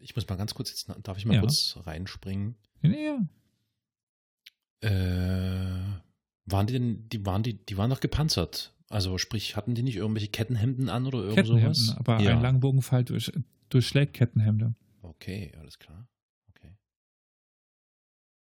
[0.00, 1.40] ich muss mal ganz kurz, jetzt darf ich mal ja.
[1.40, 2.56] kurz reinspringen.
[2.80, 4.88] Ja, ja.
[4.88, 6.00] Äh,
[6.44, 8.74] waren die denn, die waren die, die waren doch gepanzert.
[8.88, 11.96] Also sprich, hatten die nicht irgendwelche Kettenhemden an oder irgend sowas?
[11.96, 12.32] Aber ja.
[12.32, 13.32] ein Langbogenfall durch,
[13.70, 14.74] durchschlägt Kettenhemde.
[15.00, 16.06] Okay, alles klar.
[16.50, 16.76] Okay.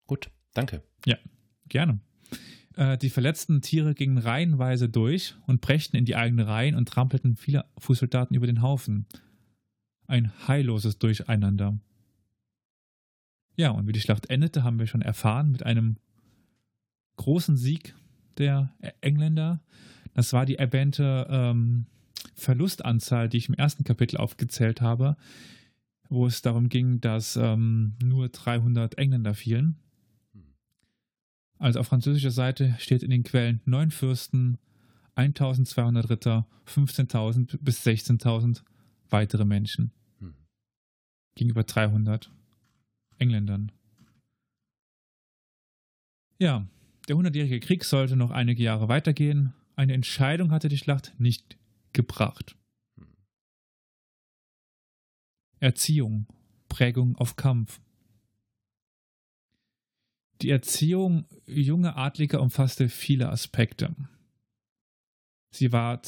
[0.06, 0.84] Gut, danke.
[1.06, 1.18] Ja,
[1.68, 2.00] gerne.
[2.76, 7.36] Äh, die verletzten Tiere gingen reihenweise durch und brächten in die eigenen Reihen und trampelten
[7.36, 9.08] viele Fußsoldaten über den Haufen.
[10.06, 11.80] Ein heilloses Durcheinander.
[13.56, 15.98] Ja, und wie die Schlacht endete, haben wir schon erfahren mit einem
[17.18, 17.96] großen Sieg
[18.38, 19.62] der Engländer.
[20.14, 21.86] Das war die erwähnte ähm,
[22.36, 25.18] Verlustanzahl, die ich im ersten Kapitel aufgezählt habe,
[26.10, 29.76] wo es darum ging, dass ähm, nur 300 Engländer fielen.
[31.60, 34.58] Also auf französischer Seite steht in den Quellen neun Fürsten,
[35.16, 38.62] 1200 Ritter, 15.000 bis 16.000
[39.10, 39.92] weitere Menschen.
[41.34, 42.32] Gegenüber 300
[43.18, 43.72] Engländern.
[46.40, 46.68] Ja,
[47.08, 49.54] der Hundertjährige Krieg sollte noch einige Jahre weitergehen.
[49.76, 51.58] Eine Entscheidung hatte die Schlacht nicht
[51.94, 52.56] gebracht.
[55.60, 56.28] Erziehung,
[56.70, 57.80] Prägung auf Kampf.
[60.42, 63.96] Die Erziehung junger Adliger umfasste viele Aspekte.
[65.50, 66.02] Sie war,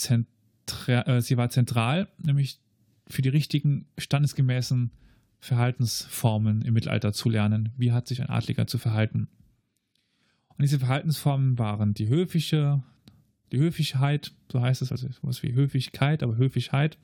[0.87, 2.59] äh, sie war zentral, nämlich
[3.07, 4.91] für die richtigen, standesgemäßen
[5.39, 7.69] Verhaltensformen im Mittelalter zu lernen.
[7.77, 9.29] Wie hat sich ein Adliger zu verhalten?
[10.59, 12.83] Und diese Verhaltensformen waren die höfische,
[13.53, 16.97] die Höflichkeit, so heißt es, also sowas wie Höflichkeit, aber Höflichkeit,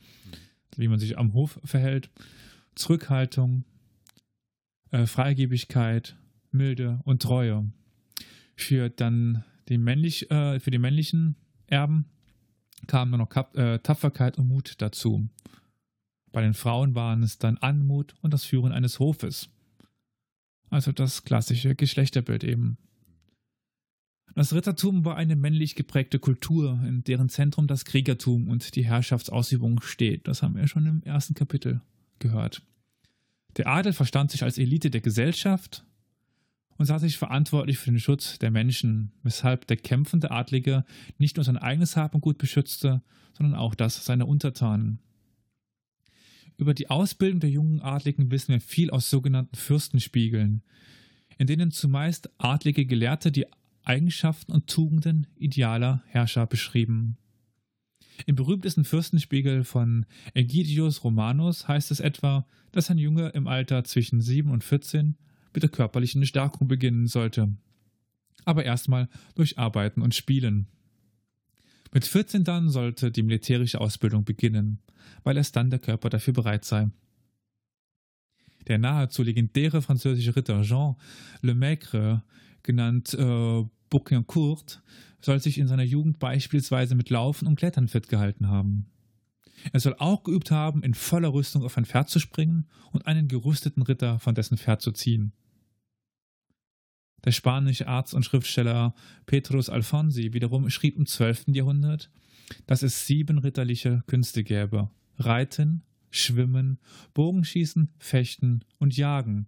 [0.75, 2.09] wie man sich am Hof verhält,
[2.75, 3.63] Zurückhaltung,
[4.91, 6.17] äh, Freigebigkeit,
[6.51, 7.71] Milde und Treue.
[8.57, 11.37] Für dann die männlich, äh, für die männlichen
[11.67, 12.07] Erben
[12.87, 15.29] kamen nur noch Kap äh, Tapferkeit und Mut dazu.
[16.33, 19.47] Bei den Frauen waren es dann Anmut und das Führen eines Hofes.
[20.69, 22.77] Also das klassische Geschlechterbild eben.
[24.33, 29.81] Das Rittertum war eine männlich geprägte Kultur, in deren Zentrum das Kriegertum und die Herrschaftsausübung
[29.81, 30.27] steht.
[30.27, 31.81] Das haben wir schon im ersten Kapitel
[32.19, 32.61] gehört.
[33.57, 35.85] Der Adel verstand sich als Elite der Gesellschaft
[36.77, 40.83] und sah sich verantwortlich für den Schutz der Menschen, weshalb der kämpfende Adlige
[41.17, 43.01] nicht nur sein eigenes Hab Gut beschützte,
[43.37, 44.99] sondern auch das seiner Untertanen.
[46.57, 50.63] Über die Ausbildung der jungen Adligen wissen wir viel aus sogenannten Fürstenspiegeln,
[51.37, 53.45] in denen zumeist adlige Gelehrte die
[53.85, 57.17] Eigenschaften und Tugenden idealer Herrscher beschrieben.
[58.25, 64.21] Im berühmtesten Fürstenspiegel von Ägidius Romanus heißt es etwa, dass ein Junge im Alter zwischen
[64.21, 65.17] 7 und 14
[65.53, 67.55] mit der körperlichen Stärkung beginnen sollte.
[68.45, 70.67] Aber erstmal durch Arbeiten und Spielen.
[71.91, 74.79] Mit 14 dann sollte die militärische Ausbildung beginnen,
[75.23, 76.89] weil erst dann der Körper dafür bereit sei.
[78.67, 80.95] Der nahezu legendäre französische Ritter Jean
[81.41, 82.23] Le Maigre,
[82.63, 84.81] genannt äh, Bouquincourt,
[85.21, 88.87] soll sich in seiner Jugend beispielsweise mit Laufen und Klettern fit gehalten haben.
[89.71, 93.27] Er soll auch geübt haben, in voller Rüstung auf ein Pferd zu springen und einen
[93.27, 95.33] gerüsteten Ritter von dessen Pferd zu ziehen.
[97.23, 98.93] Der spanische Arzt und Schriftsteller
[99.25, 101.45] Petrus Alfonsi wiederum schrieb im 12.
[101.47, 102.11] Jahrhundert,
[102.67, 105.81] dass es sieben ritterliche Künste gäbe: Reiten,
[106.15, 106.79] Schwimmen,
[107.13, 109.47] Bogenschießen, Fechten und Jagen,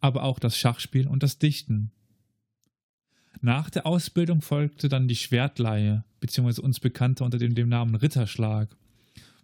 [0.00, 1.92] aber auch das Schachspiel und das Dichten.
[3.40, 8.74] Nach der Ausbildung folgte dann die Schwertleihe, beziehungsweise uns bekannter unter dem, dem Namen Ritterschlag,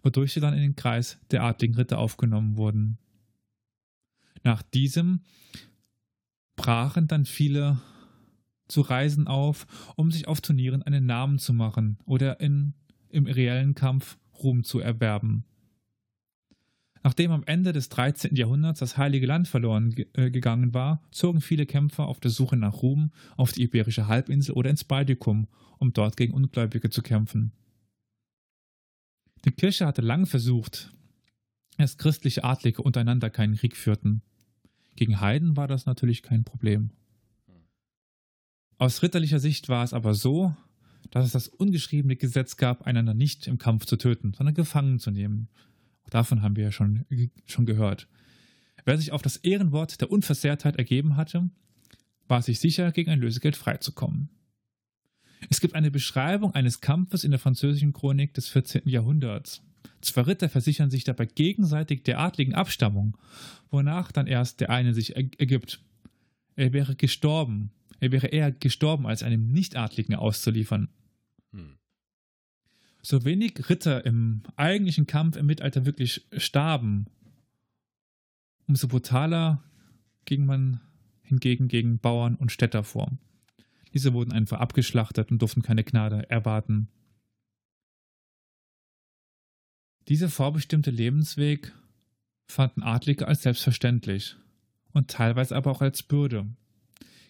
[0.01, 2.97] wodurch sie dann in den Kreis der adligen Ritter aufgenommen wurden.
[4.43, 5.21] Nach diesem
[6.55, 7.81] brachen dann viele
[8.67, 12.73] zu Reisen auf, um sich auf Turnieren einen Namen zu machen oder in,
[13.09, 15.45] im reellen Kampf Ruhm zu erwerben.
[17.03, 18.35] Nachdem am Ende des 13.
[18.35, 22.81] Jahrhunderts das Heilige Land verloren äh, gegangen war, zogen viele Kämpfer auf der Suche nach
[22.81, 25.47] Ruhm auf die Iberische Halbinsel oder ins Baltikum,
[25.79, 27.51] um dort gegen Ungläubige zu kämpfen.
[29.43, 30.93] Die Kirche hatte lang versucht,
[31.77, 34.21] dass christliche Adlige untereinander keinen Krieg führten.
[34.95, 36.91] Gegen Heiden war das natürlich kein Problem.
[38.77, 40.55] Aus ritterlicher Sicht war es aber so,
[41.11, 45.11] dass es das ungeschriebene Gesetz gab, einander nicht im Kampf zu töten, sondern gefangen zu
[45.11, 45.49] nehmen.
[46.13, 47.05] Davon haben wir ja schon,
[47.47, 48.07] schon gehört.
[48.85, 51.49] Wer sich auf das Ehrenwort der Unversehrtheit ergeben hatte,
[52.27, 54.29] war sich sicher, gegen ein Lösegeld freizukommen.
[55.49, 58.83] Es gibt eine Beschreibung eines Kampfes in der französischen Chronik des 14.
[58.85, 59.63] Jahrhunderts.
[60.01, 63.17] Zwei Ritter versichern sich dabei gegenseitig der adligen Abstammung,
[63.71, 65.81] wonach dann erst der eine sich ergibt.
[66.55, 67.71] Er wäre gestorben.
[67.99, 70.89] Er wäre eher gestorben, als einem Nichtadligen auszuliefern.
[73.05, 77.07] So wenig Ritter im eigentlichen Kampf im Mittelalter wirklich starben,
[78.65, 79.61] umso brutaler
[80.23, 80.79] ging man
[81.21, 83.11] hingegen gegen Bauern und Städter vor.
[83.93, 86.87] Diese wurden einfach abgeschlachtet und durften keine Gnade erwarten.
[90.07, 91.73] Dieser vorbestimmte Lebensweg
[92.47, 94.37] fanden Adlige als selbstverständlich
[94.93, 96.47] und teilweise aber auch als Bürde.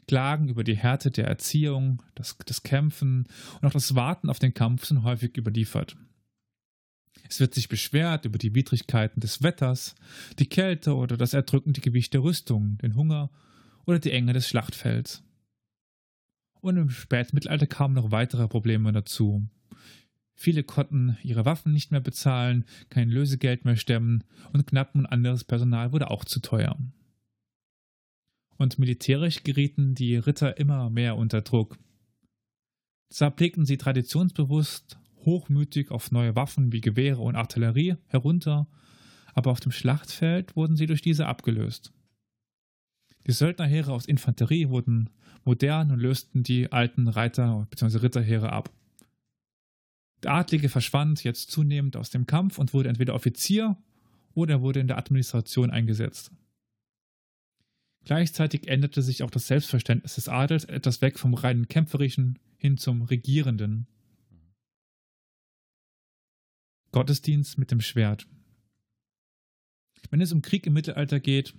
[0.08, 3.28] Klagen über die Härte der Erziehung, das, das Kämpfen
[3.62, 5.96] und auch das Warten auf den Kampf sind häufig überliefert.
[7.30, 9.96] Es wird sich beschwert über die Widrigkeiten des Wetters,
[10.40, 13.30] die Kälte oder das erdrückende Gewicht der Rüstung, den Hunger
[13.86, 15.24] oder die Enge des Schlachtfelds.
[16.62, 19.48] Und im Spätmittelalter kamen noch weitere Probleme dazu.
[20.36, 25.44] Viele konnten ihre Waffen nicht mehr bezahlen, kein Lösegeld mehr stemmen und Knappen und anderes
[25.44, 26.78] Personal wurde auch zu teuer
[28.58, 31.78] und militärisch gerieten die Ritter immer mehr unter Druck.
[33.10, 38.68] Zwar blickten sie traditionsbewusst hochmütig auf neue Waffen wie Gewehre und Artillerie herunter,
[39.34, 41.94] aber auf dem Schlachtfeld wurden sie durch diese abgelöst.
[43.26, 45.10] Die Söldnerheere aus Infanterie wurden
[45.46, 48.00] modern und lösten die alten Reiter- bzw.
[48.00, 48.72] Ritterheere ab.
[50.24, 53.78] Der Adlige verschwand jetzt zunehmend aus dem Kampf und wurde entweder Offizier
[54.34, 56.32] oder wurde in der Administration eingesetzt.
[58.06, 63.02] Gleichzeitig änderte sich auch das Selbstverständnis des Adels etwas weg vom reinen Kämpferischen hin zum
[63.04, 63.88] Regierenden.
[66.92, 68.28] Gottesdienst mit dem Schwert.
[70.10, 71.56] Wenn es um Krieg im Mittelalter geht,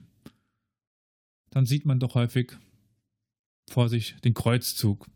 [1.51, 2.53] dann sieht man doch häufig
[3.69, 5.09] vor sich den Kreuzzug.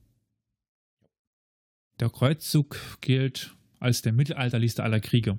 [2.01, 5.39] Der Kreuzzug gilt als der mittelalterlichste aller Kriege.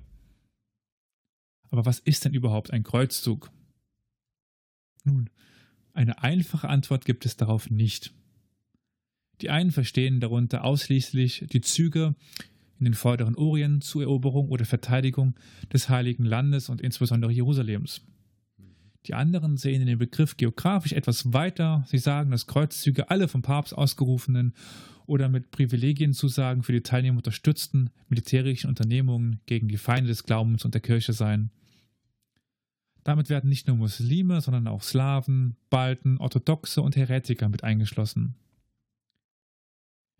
[1.71, 3.51] Aber was ist denn überhaupt ein Kreuzzug?
[5.03, 5.29] Nun,
[5.99, 8.13] eine einfache Antwort gibt es darauf nicht.
[9.41, 12.15] Die einen verstehen darunter ausschließlich die Züge
[12.79, 15.35] in den vorderen Orient zur Eroberung oder Verteidigung
[15.73, 17.99] des Heiligen Landes und insbesondere Jerusalems.
[19.07, 21.83] Die anderen sehen den Begriff geografisch etwas weiter.
[21.89, 24.53] Sie sagen, dass Kreuzzüge alle vom Papst ausgerufenen
[25.05, 30.73] oder mit Privilegienzusagen für die Teilnehmer unterstützten militärischen Unternehmungen gegen die Feinde des Glaubens und
[30.73, 31.51] der Kirche seien.
[33.09, 38.35] Damit werden nicht nur Muslime, sondern auch Slawen, Balten, Orthodoxe und Heretiker mit eingeschlossen.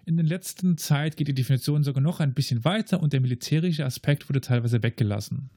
[0.08, 3.86] In der letzten Zeit geht die Definition sogar noch ein bisschen weiter und der militärische
[3.86, 5.52] Aspekt wurde teilweise weggelassen.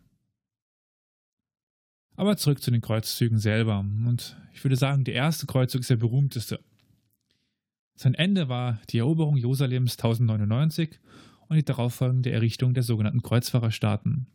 [2.17, 3.79] Aber zurück zu den Kreuzzügen selber.
[3.79, 6.61] Und ich würde sagen, der erste Kreuzzug ist der berühmteste.
[7.95, 11.01] Sein Ende war die Eroberung Jerusalems 1099
[11.49, 14.27] und die darauffolgende Errichtung der sogenannten Kreuzfahrerstaaten.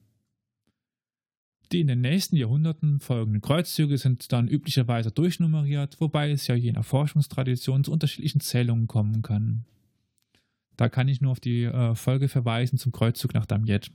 [1.71, 6.71] Die in den nächsten Jahrhunderten folgenden Kreuzzüge sind dann üblicherweise durchnummeriert, wobei es ja je
[6.71, 9.65] nach Forschungstradition zu unterschiedlichen Zählungen kommen kann.
[10.77, 13.91] Da kann ich nur auf die äh, Folge verweisen zum Kreuzzug nach Damiette.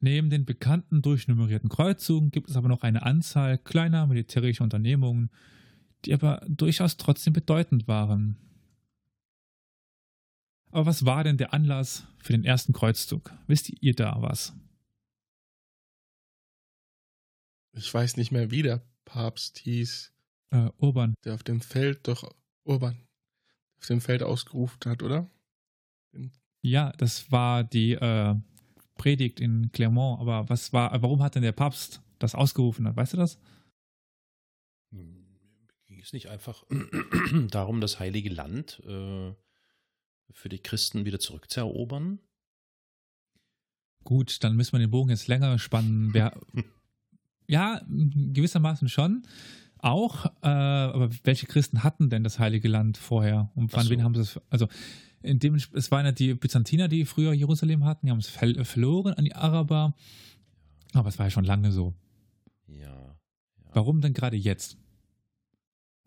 [0.00, 5.30] Neben den bekannten durchnummerierten Kreuzzügen gibt es aber noch eine Anzahl kleiner militärischer Unternehmungen,
[6.04, 8.36] die aber durchaus trotzdem bedeutend waren.
[10.70, 13.32] Aber was war denn der Anlass für den ersten Kreuzzug?
[13.48, 14.54] Wisst ihr da was?
[17.78, 20.12] Ich weiß nicht mehr, wie der Papst hieß.
[20.50, 21.14] Äh, Urban.
[21.24, 23.08] Der auf dem Feld doch Urban
[23.78, 25.30] auf dem Feld ausgerufen hat, oder?
[26.60, 28.34] Ja, das war die äh,
[28.96, 30.20] Predigt in Clermont.
[30.20, 32.84] Aber was war, warum hat denn der Papst das ausgerufen?
[32.94, 33.38] Weißt du das?
[34.90, 36.64] Ging es nicht einfach
[37.50, 39.32] darum, das Heilige Land äh,
[40.30, 42.20] für die Christen wieder zurückzuerobern?
[44.04, 46.12] Gut, dann müssen wir den Bogen jetzt länger spannen.
[46.14, 46.38] Wer,
[47.48, 49.22] ja, gewissermaßen schon.
[49.78, 53.50] Auch, äh, aber welche Christen hatten denn das Heilige Land vorher?
[53.54, 53.90] Und wann so.
[53.90, 54.40] wen haben sie es?
[54.50, 54.68] Also,
[55.22, 59.14] in dem, es waren ja die Byzantiner, die früher Jerusalem hatten, die haben es verloren
[59.14, 59.94] an die Araber.
[60.94, 61.94] Aber es war ja schon lange so.
[62.66, 62.88] Ja.
[62.88, 63.16] ja.
[63.72, 64.76] Warum denn gerade jetzt?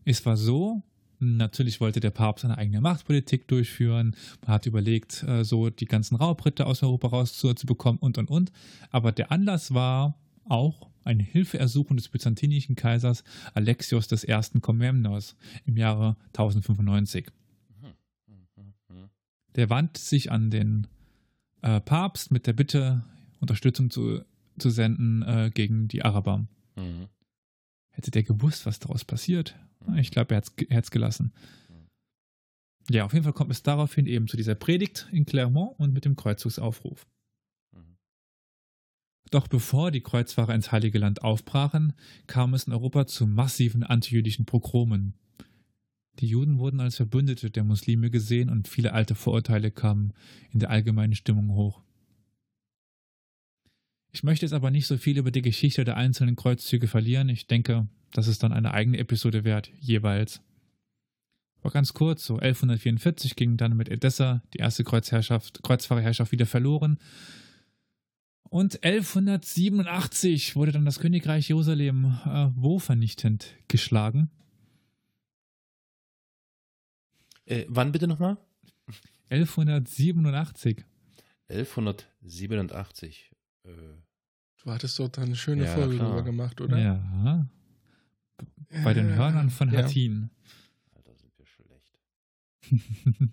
[0.06, 0.82] Es war so,
[1.20, 4.16] natürlich wollte der Papst seine eigene Machtpolitik durchführen.
[4.42, 8.52] Man hat überlegt, äh, so die ganzen Raubritter aus Europa rauszubekommen und und und.
[8.90, 14.60] Aber der Anlass war auch eine Hilfeersuchung des byzantinischen Kaisers Alexios I.
[14.60, 15.36] Komnenos
[15.66, 17.28] im Jahre 1095.
[19.56, 20.88] Der wandte sich an den
[21.62, 23.04] äh, Papst mit der Bitte,
[23.40, 24.24] Unterstützung zu,
[24.58, 26.48] zu senden äh, gegen die Araber.
[26.76, 27.08] Mhm.
[27.90, 29.56] Hätte der gewusst, was daraus passiert?
[29.98, 31.34] Ich glaube, er hat es gelassen.
[32.90, 36.06] Ja, auf jeden Fall kommt es daraufhin eben zu dieser Predigt in Clermont und mit
[36.06, 37.06] dem Kreuzzugsaufruf.
[39.32, 41.94] Doch bevor die Kreuzfahrer ins Heilige Land aufbrachen,
[42.28, 45.14] kam es in Europa zu massiven antijüdischen Pogromen.
[46.20, 50.14] Die Juden wurden als Verbündete der Muslime gesehen und viele alte Vorurteile kamen
[50.52, 51.82] in der allgemeinen Stimmung hoch.
[54.12, 57.30] Ich möchte jetzt aber nicht so viel über die Geschichte der einzelnen Kreuzzüge verlieren.
[57.30, 60.42] Ich denke, das ist dann eine eigene Episode wert, jeweils.
[61.62, 66.98] Aber ganz kurz, so 1144 ging dann mit Edessa die erste Kreuzherrschaft, Kreuzfahrerherrschaft wieder verloren
[68.52, 74.30] und 1187 wurde dann das Königreich Jerusalem äh, wo vernichtend geschlagen?
[77.46, 78.38] Äh, wann bitte nochmal?
[79.30, 80.84] 1187.
[81.48, 83.32] 1187.
[83.64, 83.70] Äh.
[84.62, 86.78] Du hattest dort eine schöne ja, Folge drüber gemacht, oder?
[86.78, 87.48] Ja.
[88.84, 89.84] Bei den Hörnern von ja.
[89.84, 90.30] Hattin.
[90.94, 92.00] Alter, sind wir schlecht.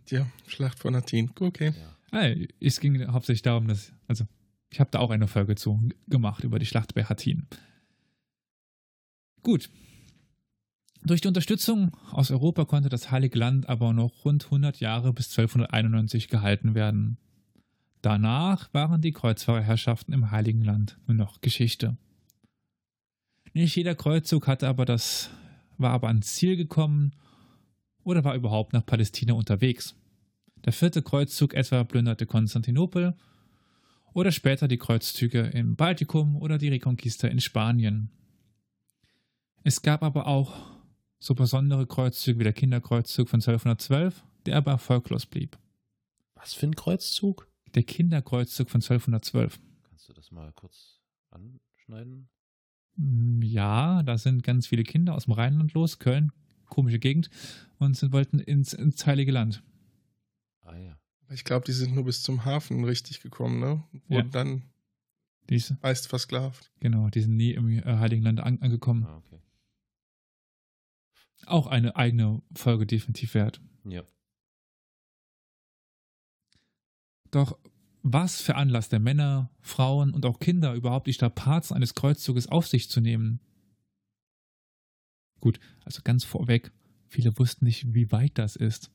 [0.10, 1.32] ja, Schlacht von Hattin.
[1.40, 1.74] Okay.
[2.12, 2.34] Ja.
[2.60, 4.24] Es ging hauptsächlich darum, dass, also
[4.70, 7.46] ich habe da auch eine Folge zu gemacht über die Schlacht bei Hattin.
[9.42, 9.70] Gut.
[11.04, 15.30] Durch die Unterstützung aus Europa konnte das Heilige Land aber noch rund 100 Jahre bis
[15.30, 17.18] 1291 gehalten werden.
[18.02, 21.96] Danach waren die Kreuzfahrerherrschaften im Heiligen Land nur noch Geschichte.
[23.54, 25.30] Nicht jeder Kreuzzug hatte aber das,
[25.78, 27.12] war aber ans Ziel gekommen
[28.02, 29.94] oder war überhaupt nach Palästina unterwegs.
[30.64, 33.16] Der vierte Kreuzzug etwa plünderte Konstantinopel
[34.18, 38.10] oder später die Kreuzzüge im Baltikum oder die Reconquista in Spanien.
[39.62, 40.56] Es gab aber auch
[41.20, 45.56] so besondere Kreuzzüge wie der Kinderkreuzzug von 1212, der aber erfolglos blieb.
[46.34, 47.46] Was für ein Kreuzzug?
[47.76, 49.60] Der Kinderkreuzzug von 1212.
[49.84, 51.00] Kannst du das mal kurz
[51.30, 52.28] anschneiden?
[52.96, 56.32] Mm, ja, da sind ganz viele Kinder aus dem Rheinland los, Köln,
[56.66, 57.30] komische Gegend,
[57.78, 59.62] und sie wollten ins, ins Heilige Land.
[60.62, 60.98] Ah ja.
[61.30, 63.84] Ich glaube, die sind nur bis zum Hafen richtig gekommen, ne?
[64.08, 64.22] Und ja.
[64.22, 64.62] dann
[65.48, 65.78] Diese.
[65.82, 66.70] meist versklavt.
[66.80, 69.04] Genau, die sind nie im äh, Heiligen Land an, angekommen.
[69.04, 69.40] Ah, okay.
[71.46, 73.60] Auch eine eigene Folge definitiv wert.
[73.84, 74.02] Ja.
[77.30, 77.58] Doch
[78.02, 82.88] was veranlasst der Männer, Frauen und auch Kinder überhaupt die Strapazen eines Kreuzzuges auf sich
[82.88, 83.40] zu nehmen?
[85.40, 86.72] Gut, also ganz vorweg,
[87.06, 88.90] viele wussten nicht, wie weit das ist.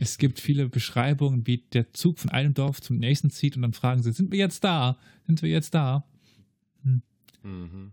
[0.00, 3.72] Es gibt viele Beschreibungen, wie der Zug von einem Dorf zum nächsten zieht und dann
[3.72, 4.98] fragen sie, sind wir jetzt da?
[5.26, 6.04] Sind wir jetzt da?
[6.82, 7.02] Hm.
[7.42, 7.92] Mhm.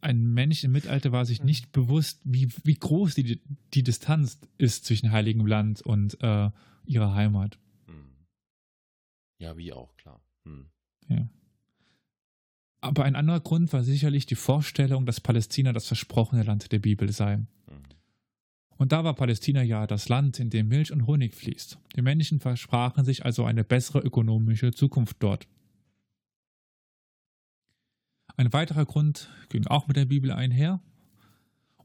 [0.00, 3.40] Ein Mensch im Mittelalter war sich nicht bewusst, wie, wie groß die,
[3.72, 6.50] die Distanz ist zwischen Heiligem Land und äh,
[6.84, 7.58] ihrer Heimat.
[7.86, 8.26] Hm.
[9.38, 10.20] Ja, wie auch, klar.
[10.44, 10.66] Hm.
[11.08, 11.28] Ja.
[12.80, 17.10] Aber ein anderer Grund war sicherlich die Vorstellung, dass Palästina das versprochene Land der Bibel
[17.10, 17.40] sei.
[18.76, 21.78] Und da war Palästina ja das Land, in dem Milch und Honig fließt.
[21.96, 25.46] Die Menschen versprachen sich also eine bessere ökonomische Zukunft dort.
[28.36, 30.80] Ein weiterer Grund ging auch mit der Bibel einher.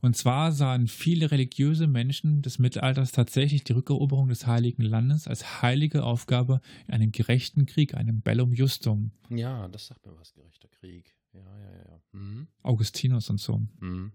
[0.02, 5.62] Und zwar sahen viele religiöse Menschen des Mittelalters tatsächlich die Rückeroberung des Heiligen Landes als
[5.62, 9.12] heilige Aufgabe in einem gerechten Krieg, einem Bellum Justum.
[9.30, 11.16] Ja, das sagt mir was, gerechter Krieg.
[11.34, 12.02] Ja, ja, ja.
[12.14, 12.48] Mhm.
[12.64, 13.62] Augustinus und so.
[13.80, 14.14] Mhm.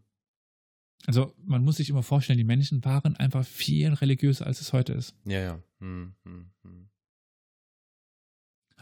[1.06, 4.94] Also man muss sich immer vorstellen, die Menschen waren einfach viel religiöser, als es heute
[4.94, 5.14] ist.
[5.26, 5.62] Ja, ja.
[5.80, 6.14] Mhm.
[6.24, 6.50] Mhm.
[6.62, 6.88] mhm.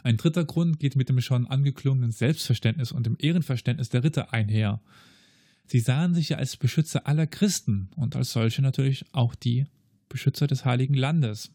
[0.03, 4.81] Ein dritter Grund geht mit dem schon angeklungenen Selbstverständnis und dem Ehrenverständnis der Ritter einher.
[5.65, 9.65] Sie sahen sich ja als Beschützer aller Christen und als solche natürlich auch die
[10.09, 11.51] Beschützer des Heiligen Landes.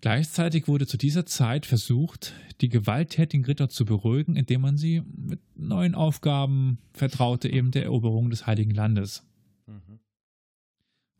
[0.00, 2.32] Gleichzeitig wurde zu dieser Zeit versucht,
[2.62, 8.30] die gewalttätigen Ritter zu beruhigen, indem man sie mit neuen Aufgaben vertraute, eben der Eroberung
[8.30, 9.26] des Heiligen Landes.
[9.66, 10.00] Mhm.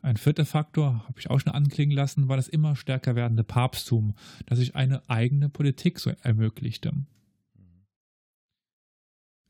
[0.00, 4.14] Ein vierter Faktor, habe ich auch schon anklingen lassen, war das immer stärker werdende Papsttum,
[4.46, 6.94] das sich eine eigene Politik so ermöglichte.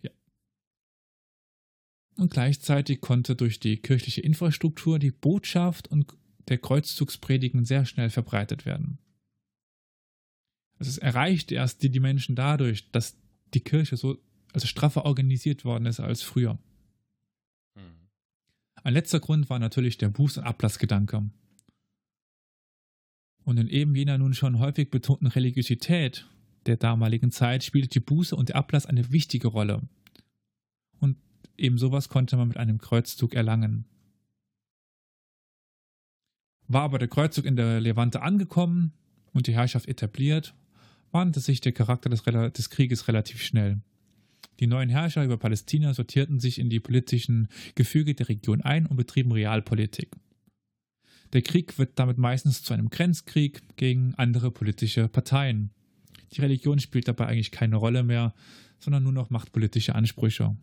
[0.02, 0.10] Ja.
[2.16, 6.12] Und gleichzeitig konnte durch die kirchliche Infrastruktur die Botschaft und
[6.48, 8.98] der Kreuzzugspredigen sehr schnell verbreitet werden.
[10.80, 13.16] Also es erreichte erst die, die Menschen dadurch, dass
[13.54, 14.18] die Kirche so
[14.52, 16.58] also straffer organisiert worden ist als früher.
[18.82, 21.30] Ein letzter Grund war natürlich der Buß- und Ablassgedanke.
[23.44, 26.26] Und in eben jener nun schon häufig betonten Religiosität
[26.66, 29.82] der damaligen Zeit spielte die Buße und der Ablass eine wichtige Rolle.
[30.98, 31.16] Und
[31.56, 33.86] eben sowas konnte man mit einem Kreuzzug erlangen.
[36.68, 38.92] War aber der Kreuzzug in der Levante angekommen
[39.32, 40.54] und die Herrschaft etabliert,
[41.12, 43.80] wandte sich der Charakter des, des Krieges relativ schnell.
[44.60, 48.96] Die neuen Herrscher über Palästina sortierten sich in die politischen Gefüge der Region ein und
[48.96, 50.10] betrieben Realpolitik.
[51.32, 55.70] Der Krieg wird damit meistens zu einem Grenzkrieg gegen andere politische Parteien.
[56.32, 58.34] Die Religion spielt dabei eigentlich keine Rolle mehr,
[58.78, 60.56] sondern nur noch machtpolitische Ansprüche.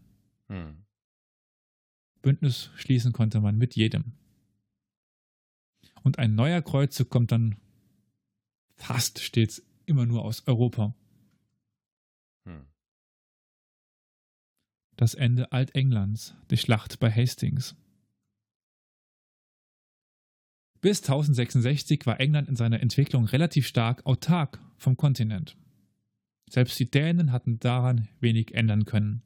[0.50, 0.84] Hm.
[2.22, 4.14] Bündnis schließen konnte man mit jedem.
[6.04, 7.56] Und ein neuer Kreuzzug kommt dann
[8.76, 10.94] fast stets immer nur aus Europa.
[12.46, 12.68] Hm
[14.98, 17.76] das Ende Altenglands, die Schlacht bei Hastings.
[20.82, 25.56] Bis 1066 war England in seiner Entwicklung relativ stark autark vom Kontinent.
[26.50, 29.22] Selbst die Dänen hatten daran wenig ändern können.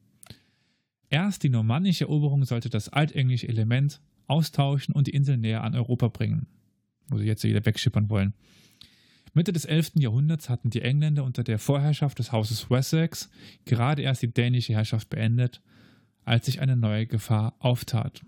[1.08, 6.08] Erst die normannische Eroberung sollte das altenglische Element austauschen und die Insel näher an Europa
[6.08, 6.46] bringen,
[7.08, 8.34] wo sie jetzt wieder wegschippern wollen.
[9.34, 9.92] Mitte des 11.
[9.96, 13.30] Jahrhunderts hatten die Engländer unter der Vorherrschaft des Hauses Wessex
[13.64, 15.62] gerade erst die dänische Herrschaft beendet,
[16.24, 18.22] als sich eine neue Gefahr auftat.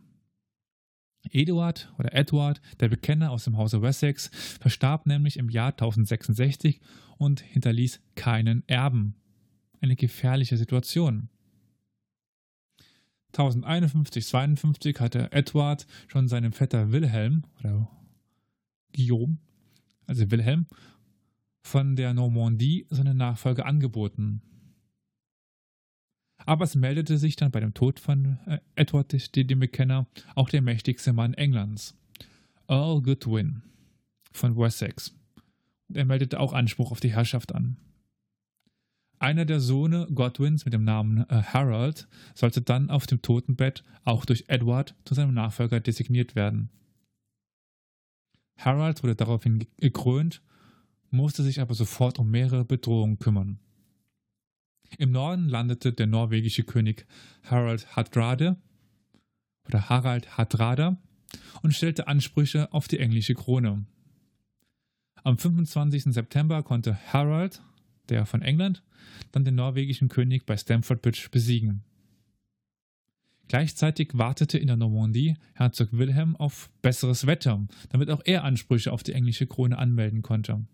[1.30, 4.30] Eduard oder Edward, der Bekenner aus dem Hause Wessex,
[4.60, 6.80] verstarb nämlich im Jahr 1066
[7.18, 9.14] und hinterließ keinen Erben.
[9.80, 11.28] Eine gefährliche Situation.
[13.34, 17.90] 1051-52 hatte Edward schon seinem Vetter Wilhelm oder
[18.94, 19.38] Guillaume,
[20.06, 20.66] also Wilhelm,
[21.64, 24.42] von der Normandie seine Nachfolge angeboten.
[26.46, 30.60] Aber es meldete sich dann bei dem Tod von äh, Edward dem Bekenner auch der
[30.60, 31.96] mächtigste Mann Englands,
[32.68, 33.62] Earl Goodwin
[34.30, 35.16] von Wessex.
[35.88, 37.78] Und er meldete auch Anspruch auf die Herrschaft an.
[39.18, 44.26] Einer der Söhne Godwins mit dem Namen äh, Harold sollte dann auf dem Totenbett auch
[44.26, 46.68] durch Edward zu seinem Nachfolger designiert werden.
[48.58, 50.42] Harold wurde daraufhin gekrönt
[51.14, 53.58] musste sich aber sofort um mehrere Bedrohungen kümmern.
[54.98, 57.06] Im Norden landete der norwegische König
[57.44, 58.56] Harald Hardrade
[59.66, 60.98] oder Harald Hardrada
[61.62, 63.86] und stellte Ansprüche auf die englische Krone.
[65.22, 66.04] Am 25.
[66.12, 67.62] September konnte Harald,
[68.08, 68.82] der von England,
[69.32, 71.82] dann den norwegischen König bei Stamford Bridge besiegen.
[73.48, 79.02] Gleichzeitig wartete in der Normandie Herzog Wilhelm auf besseres Wetter, damit auch er Ansprüche auf
[79.02, 80.64] die englische Krone anmelden konnte.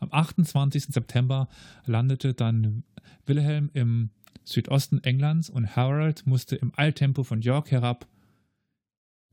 [0.00, 0.86] Am 28.
[0.86, 1.48] September
[1.84, 2.82] landete dann
[3.26, 4.10] Wilhelm im
[4.44, 8.08] Südosten Englands und Harold musste im Eiltempo von York herab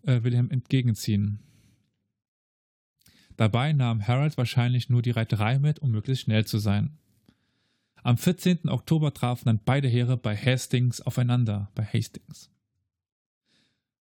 [0.03, 1.39] äh, Wilhelm entgegenziehen.
[3.37, 6.97] Dabei nahm Harold wahrscheinlich nur die Reiterei mit, um möglichst schnell zu sein.
[8.03, 8.69] Am 14.
[8.69, 12.49] Oktober trafen dann beide Heere bei Hastings aufeinander, bei Hastings.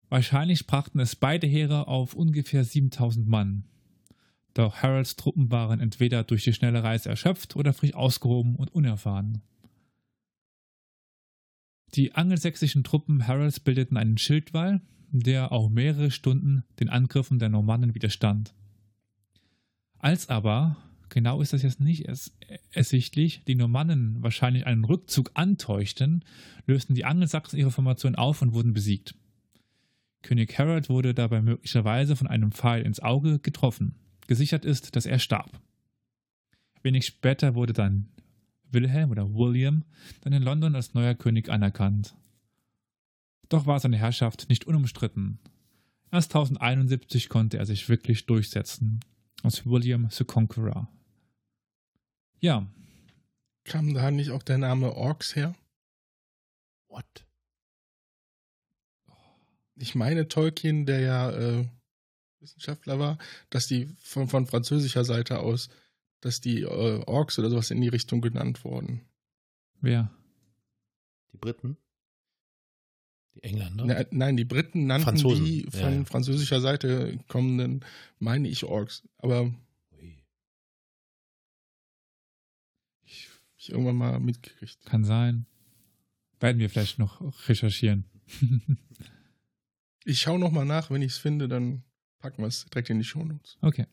[0.10, 3.66] Wahrscheinlich brachten es beide Heere auf ungefähr 7000 Mann.
[4.58, 9.44] Doch Harolds Truppen waren entweder durch die schnelle Reise erschöpft oder frisch ausgehoben und unerfahren.
[11.94, 14.82] Die angelsächsischen Truppen Harolds bildeten einen Schildwall,
[15.12, 18.56] der auch mehrere Stunden den Angriffen der Normannen widerstand.
[20.00, 20.78] Als aber
[21.10, 22.08] genau ist das jetzt nicht
[22.72, 26.26] ersichtlich, die Normannen wahrscheinlich einen Rückzug antäuschten,
[26.66, 29.14] lösten die Angelsachsen ihre Formation auf und wurden besiegt.
[30.24, 33.94] König Harold wurde dabei möglicherweise von einem Pfeil ins Auge getroffen.
[34.28, 35.60] Gesichert ist, dass er starb.
[36.84, 38.10] Wenig später wurde dann
[38.70, 39.84] Wilhelm oder William
[40.22, 42.16] dann in London als neuer König anerkannt.
[43.50, 45.40] Doch war seine Herrschaft nicht unumstritten.
[46.12, 49.00] Erst 1071 konnte er sich wirklich durchsetzen,
[49.44, 50.88] als William the Conqueror.
[52.40, 52.68] Ja.
[53.64, 55.56] Kam da nicht auch der Name Orks her?
[56.88, 57.26] What?
[59.76, 61.68] Ich meine Tolkien, der ja äh,
[62.48, 63.18] Wissenschaftler war,
[63.50, 65.70] dass die von, von französischer Seite aus,
[66.22, 69.02] dass die äh, Orks oder sowas in die Richtung genannt wurden.
[69.82, 70.10] Wer?
[71.34, 71.78] Die Briten?
[73.36, 73.86] Die Engländer?
[73.86, 75.46] Na, nein, die Briten nannten Franzosen.
[75.46, 76.06] die von Ja, ja.
[76.06, 77.86] französischer Seite kommenden,
[78.20, 79.04] meine ich, Orks.
[79.18, 79.54] Aber
[80.00, 80.18] Ui.
[83.04, 84.84] ich, ich irgendwann mal mitgekriegt.
[84.86, 85.46] Kann sein.
[86.40, 88.06] Werden wir vielleicht noch recherchieren.
[90.10, 91.84] Ich schaue nochmal nach, wenn ich es finde, dann
[92.20, 93.58] packen wir es direkt in die Shownotes.
[93.62, 93.86] Okay.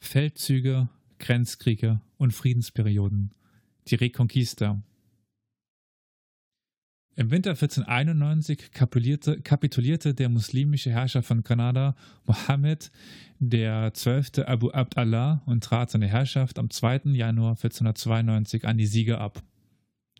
[0.00, 0.88] Feldzüge,
[1.18, 3.34] Grenzkriege und Friedensperioden.
[3.88, 4.82] Die Reconquista.
[7.14, 11.94] Im Winter 1491 kapitulierte, kapitulierte der muslimische Herrscher von Granada,
[12.24, 12.90] Mohammed
[13.38, 14.46] der 12.
[14.46, 17.12] Abu Abd Allah, und trat seine Herrschaft am 2.
[17.12, 19.42] Januar 1492 an die Sieger ab.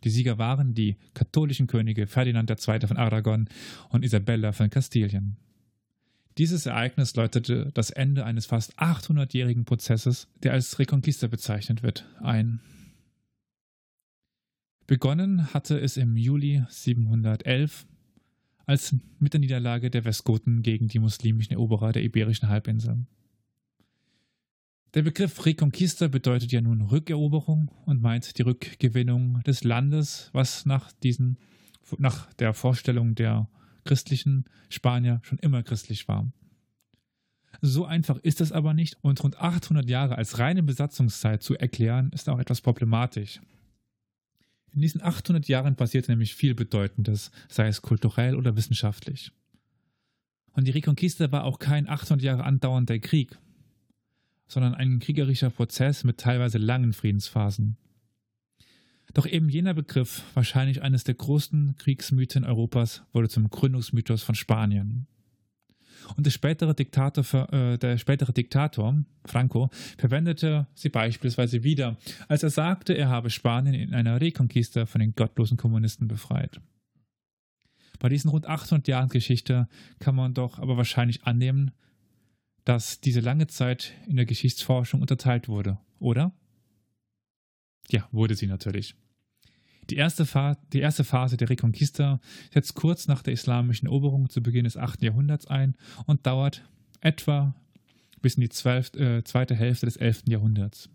[0.04, 2.86] Die Sieger waren die katholischen Könige Ferdinand II.
[2.86, 3.48] von Aragon
[3.88, 5.36] und Isabella von Kastilien.
[6.38, 12.60] Dieses Ereignis läutete das Ende eines fast 800-jährigen Prozesses, der als Reconquista bezeichnet wird, ein.
[14.86, 17.86] Begonnen hatte es im Juli 711
[18.66, 23.06] als mit der Niederlage der Westgoten gegen die muslimischen Eroberer der Iberischen Halbinsel.
[24.94, 30.92] Der Begriff Reconquista bedeutet ja nun Rückeroberung und meint die Rückgewinnung des Landes, was nach,
[30.92, 31.38] diesen,
[31.98, 33.48] nach der Vorstellung der
[33.84, 36.30] christlichen Spanier schon immer christlich war.
[37.60, 42.10] So einfach ist es aber nicht und rund 800 Jahre als reine Besatzungszeit zu erklären,
[42.12, 43.40] ist auch etwas problematisch.
[44.74, 49.32] In diesen 800 Jahren passierte nämlich viel Bedeutendes, sei es kulturell oder wissenschaftlich.
[50.54, 53.38] Und die Reconquista war auch kein 800 Jahre andauernder Krieg,
[54.46, 57.76] sondern ein kriegerischer Prozess mit teilweise langen Friedensphasen.
[59.14, 65.06] Doch eben jener Begriff, wahrscheinlich eines der größten Kriegsmythen Europas, wurde zum Gründungsmythos von Spanien.
[66.16, 71.96] Und der spätere Diktator, äh, der spätere Diktator, Franco, verwendete sie beispielsweise wieder,
[72.28, 76.60] als er sagte, er habe Spanien in einer Reconquista von den gottlosen Kommunisten befreit.
[77.98, 79.68] Bei diesen rund 800 Jahren Geschichte
[80.00, 81.70] kann man doch aber wahrscheinlich annehmen,
[82.64, 86.32] dass diese lange Zeit in der Geschichtsforschung unterteilt wurde, oder?
[87.90, 88.94] Ja, wurde sie natürlich.
[89.93, 90.26] Die erste,
[90.72, 92.18] die erste Phase der Reconquista
[92.51, 95.03] setzt kurz nach der islamischen Eroberung zu Beginn des 8.
[95.03, 95.76] Jahrhunderts ein
[96.07, 96.62] und dauert
[97.03, 97.55] etwa
[98.22, 100.22] bis in die zwölf, äh, zweite Hälfte des 11.
[100.30, 100.88] Jahrhunderts.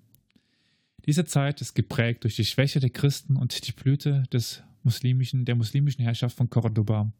[1.05, 5.53] Diese Zeit ist geprägt durch die Schwäche der Christen und die Blüte des muslimischen, der
[5.53, 7.11] muslimischen Herrschaft von Cordoba.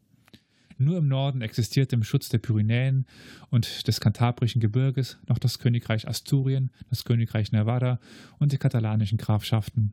[0.78, 3.06] Nur im Norden existierte im Schutz der Pyrenäen
[3.50, 8.00] und des kantabrischen Gebirges noch das Königreich Asturien, das Königreich Nevada
[8.40, 9.92] und die katalanischen Grafschaften.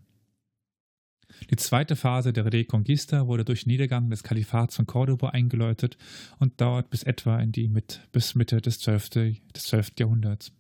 [1.50, 5.98] Die zweite Phase der Reconquista wurde durch Niedergang des Kalifats von Cordoba eingeläutet
[6.40, 9.10] und dauert bis etwa in die mit, bis Mitte des 12.
[9.10, 9.94] des 12.
[10.00, 10.52] Jahrhunderts.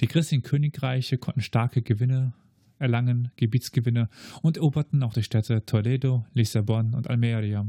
[0.00, 2.32] Die christlichen Königreiche konnten starke Gewinne
[2.78, 4.08] erlangen, Gebietsgewinne
[4.42, 7.66] und eroberten auch die Städte Toledo, Lissabon und Almeria.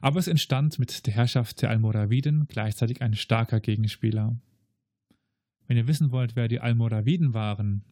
[0.00, 4.36] Aber es entstand mit der Herrschaft der Almoraviden gleichzeitig ein starker Gegenspieler.
[5.66, 7.84] Wenn ihr wissen wollt, wer die Almoraviden waren,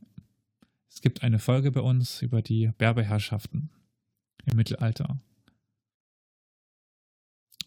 [0.91, 3.71] es gibt eine Folge bei uns über die Berberherrschaften
[4.47, 5.21] im Mittelalter.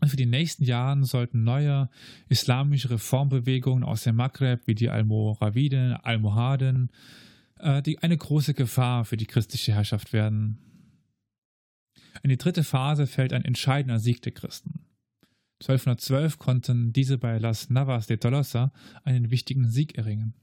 [0.02, 1.90] Und für die nächsten Jahre sollten neue
[2.28, 6.92] islamische Reformbewegungen aus dem Maghreb wie die Almoraviden, Almohaden,
[7.60, 10.58] äh, die eine große Gefahr für die christliche Herrschaft werden.
[12.24, 14.88] In die dritte Phase fällt ein entscheidender Sieg der Christen.
[15.62, 20.34] 1212 konnten diese bei Las Navas de Tolosa einen wichtigen Sieg erringen.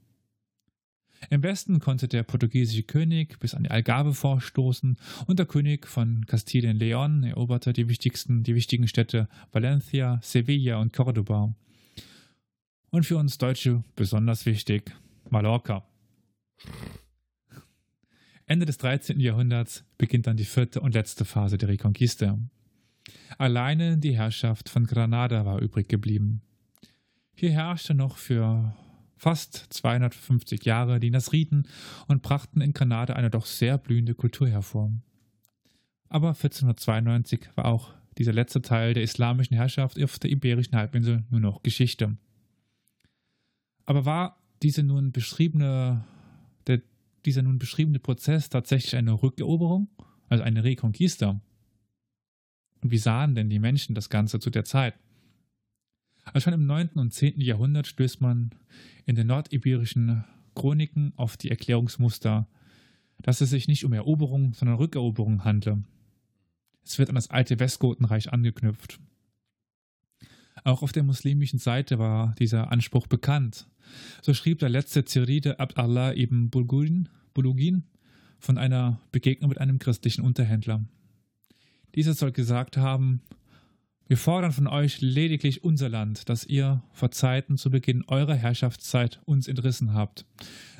[1.30, 4.96] Im Westen konnte der portugiesische König bis an die Algarve vorstoßen
[5.26, 11.54] und der König von Kastilien-Leon eroberte die wichtigsten, die wichtigen Städte Valencia, Sevilla und Cordoba.
[12.90, 14.92] Und für uns Deutsche besonders wichtig,
[15.28, 15.84] Mallorca.
[18.46, 19.20] Ende des 13.
[19.20, 22.38] Jahrhunderts beginnt dann die vierte und letzte Phase der Reconquista.
[23.36, 26.40] Alleine die Herrschaft von Granada war übrig geblieben.
[27.34, 28.74] Hier herrschte noch für
[29.18, 31.66] fast 250 Jahre die Nasriden
[32.06, 34.92] und brachten in Granada eine doch sehr blühende Kultur hervor.
[36.08, 41.40] Aber 1492 war auch dieser letzte Teil der islamischen Herrschaft auf der iberischen Halbinsel nur
[41.40, 42.16] noch Geschichte.
[43.84, 46.04] Aber war diese nun beschriebene,
[46.66, 46.82] der,
[47.24, 49.88] dieser nun beschriebene Prozess tatsächlich eine Rückeroberung,
[50.28, 51.40] also eine Reconquista?
[52.80, 54.94] Und wie sahen denn die Menschen das Ganze zu der Zeit?
[56.32, 56.90] Also schon im 9.
[56.94, 57.40] und 10.
[57.40, 58.50] Jahrhundert stößt man
[59.06, 60.24] in den nordiberischen
[60.54, 62.46] Chroniken auf die Erklärungsmuster,
[63.22, 65.82] dass es sich nicht um Eroberung, sondern Rückeroberung handle.
[66.84, 69.00] Es wird an das alte Westgotenreich angeknüpft.
[70.64, 73.68] Auch auf der muslimischen Seite war dieser Anspruch bekannt.
[74.22, 77.84] So schrieb der letzte Ziride Abd Allah ibn Bulugin, Bulugin
[78.38, 80.84] von einer Begegnung mit einem christlichen Unterhändler.
[81.94, 83.22] Dieser soll gesagt haben,
[84.08, 89.20] wir fordern von euch lediglich unser Land, das ihr vor Zeiten zu Beginn eurer Herrschaftszeit
[89.26, 90.24] uns entrissen habt.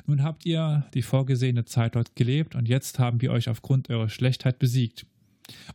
[0.07, 4.09] Nun habt ihr die vorgesehene Zeit dort gelebt und jetzt haben wir euch aufgrund eurer
[4.09, 5.05] Schlechtheit besiegt.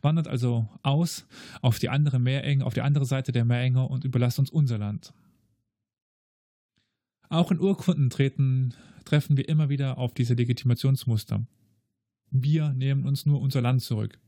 [0.01, 1.25] Wandert also aus
[1.61, 5.13] auf die andere Meerenge, auf die andere Seite der Meerenge und überlasst uns unser Land.
[7.29, 8.73] Auch in Urkunden treten,
[9.05, 11.45] treffen wir immer wieder auf diese Legitimationsmuster.
[12.31, 14.19] Wir nehmen uns nur unser Land zurück.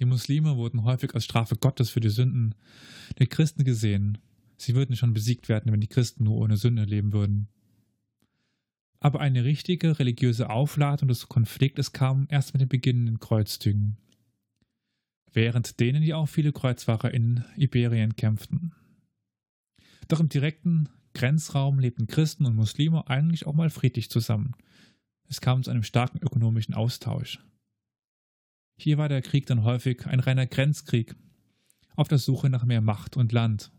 [0.00, 2.54] Die Muslime wurden häufig als Strafe Gottes für die Sünden
[3.18, 4.18] der Christen gesehen.
[4.56, 7.48] Sie würden schon besiegt werden, wenn die Christen nur ohne Sünde leben würden.
[9.00, 13.96] Aber eine richtige religiöse Aufladung des Konfliktes kam erst mit den beginnenden Kreuzzügen,
[15.32, 18.74] während denen ja auch viele Kreuzfahrer in Iberien kämpften.
[20.08, 24.54] Doch im direkten Grenzraum lebten Christen und Muslime eigentlich auch mal friedlich zusammen.
[25.28, 27.38] Es kam zu einem starken ökonomischen Austausch.
[28.80, 31.16] Hier war der Krieg dann häufig ein reiner Grenzkrieg,
[31.96, 33.72] auf der Suche nach mehr Macht und Land.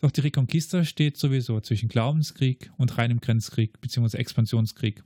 [0.00, 4.16] Doch die Reconquista steht sowieso zwischen Glaubenskrieg und reinem Grenzkrieg bzw.
[4.16, 5.04] Expansionskrieg.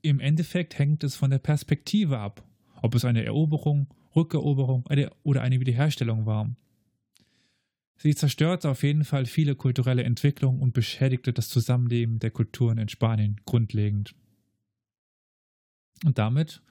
[0.00, 2.42] Im Endeffekt hängt es von der Perspektive ab,
[2.80, 4.84] ob es eine Eroberung, Rückeroberung
[5.22, 6.56] oder eine Wiederherstellung war.
[7.98, 12.88] Sie zerstörte auf jeden Fall viele kulturelle Entwicklungen und beschädigte das Zusammenleben der Kulturen in
[12.88, 14.14] Spanien grundlegend.
[16.04, 16.62] Und damit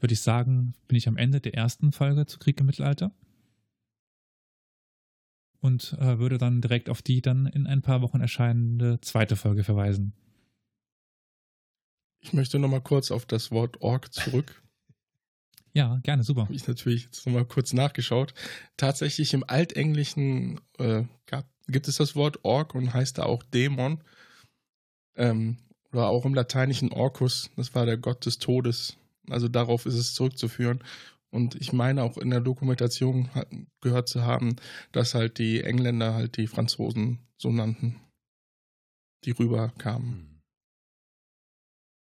[0.00, 3.12] würde ich sagen, bin ich am Ende der ersten Folge zu Krieg im Mittelalter.
[5.60, 9.64] Und äh, würde dann direkt auf die dann in ein paar Wochen erscheinende zweite Folge
[9.64, 10.12] verweisen.
[12.20, 14.62] Ich möchte nochmal kurz auf das Wort Org zurück.
[15.72, 16.42] ja, gerne, super.
[16.42, 18.34] Habe ich natürlich jetzt nochmal kurz nachgeschaut.
[18.76, 24.02] Tatsächlich im Altenglischen äh, gab, gibt es das Wort Org und heißt da auch Dämon.
[25.16, 25.58] Ähm,
[25.92, 28.96] oder auch im Lateinischen Orcus, das war der Gott des Todes.
[29.30, 30.82] Also darauf ist es zurückzuführen.
[31.30, 33.28] Und ich meine auch in der Dokumentation
[33.80, 34.56] gehört zu haben,
[34.92, 38.00] dass halt die Engländer halt die Franzosen so nannten,
[39.24, 40.10] die rüberkamen.
[40.10, 40.42] Hm.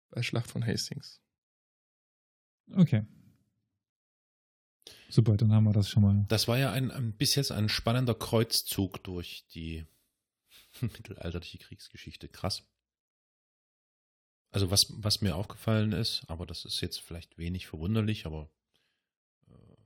[0.09, 1.21] Bei Schlacht von Hastings.
[2.73, 3.05] Okay.
[5.09, 6.25] Super, dann haben wir das schon mal.
[6.29, 9.85] Das war ja ein, ein bis jetzt ein spannender Kreuzzug durch die
[10.81, 12.27] mittelalterliche Kriegsgeschichte.
[12.27, 12.63] Krass.
[14.51, 18.49] Also was, was mir aufgefallen ist, aber das ist jetzt vielleicht wenig verwunderlich, aber
[19.49, 19.77] äh,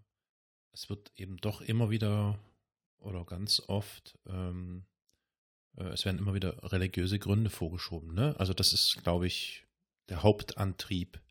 [0.73, 2.39] es wird eben doch immer wieder
[2.97, 4.85] oder ganz oft, ähm,
[5.77, 8.15] äh, es werden immer wieder religiöse Gründe vorgeschoben.
[8.15, 8.35] Ne?
[8.39, 9.65] Also das ist, glaube ich,
[10.09, 11.21] der Hauptantrieb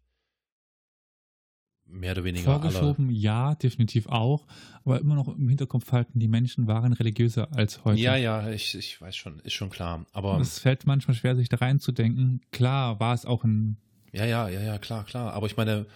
[1.86, 3.16] mehr oder weniger Vorgeschoben, aller.
[3.16, 4.46] ja, definitiv auch.
[4.84, 8.00] Aber immer noch im Hinterkopf halten, die Menschen waren religiöser als heute.
[8.00, 10.06] Ja, ja, ich, ich weiß schon, ist schon klar.
[10.12, 12.42] Aber es fällt manchmal schwer, sich da reinzudenken.
[12.52, 13.78] Klar war es auch ein.
[14.12, 15.32] Ja, ja, ja, ja, klar, klar.
[15.32, 15.86] Aber ich meine,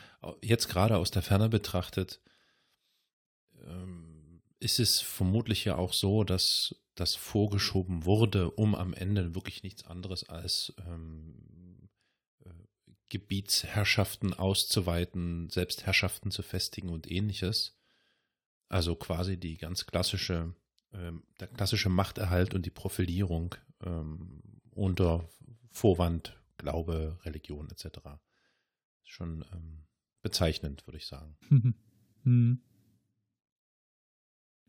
[0.43, 2.20] jetzt gerade aus der Ferne betrachtet,
[3.66, 9.62] ähm, ist es vermutlich ja auch so, dass das vorgeschoben wurde, um am Ende wirklich
[9.62, 11.47] nichts anderes als ähm,
[13.09, 17.78] Gebietsherrschaften auszuweiten, Selbstherrschaften zu festigen und ähnliches.
[18.68, 20.54] Also quasi die ganz klassische,
[20.92, 24.42] ähm, der klassische Machterhalt und die Profilierung ähm,
[24.72, 25.28] unter
[25.70, 28.00] Vorwand, Glaube, Religion etc.
[29.04, 29.84] Schon ähm,
[30.22, 31.36] bezeichnend, würde ich sagen.
[32.24, 32.61] Hm.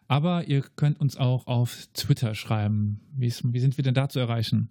[0.07, 3.03] Aber ihr könnt uns auch auf Twitter schreiben.
[3.13, 4.71] Wie, ist, wie sind wir denn da zu erreichen?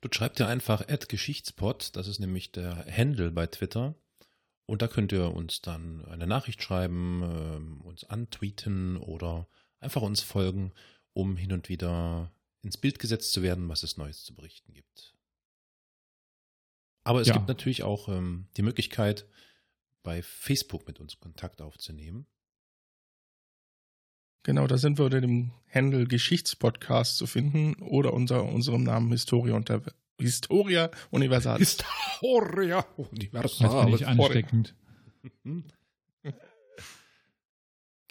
[0.00, 3.96] Dort schreibt ihr einfach Geschichtspot, das ist nämlich der Handle bei Twitter.
[4.66, 9.46] Und da könnt ihr uns dann eine Nachricht schreiben, äh, uns antweeten oder
[9.80, 10.72] einfach uns folgen,
[11.12, 15.14] um hin und wieder ins Bild gesetzt zu werden, was es Neues zu berichten gibt.
[17.04, 17.34] Aber es ja.
[17.34, 19.28] gibt natürlich auch ähm, die Möglichkeit,
[20.02, 22.26] bei Facebook mit uns Kontakt aufzunehmen.
[24.42, 29.54] Genau, da sind wir unter dem Handle Geschichtspodcast zu finden oder unter unserem Namen Historia
[29.54, 29.82] unter
[30.20, 31.78] Historia Universalis.
[31.78, 33.58] Historia Universalis.
[33.58, 34.74] Das finde ich ansteckend.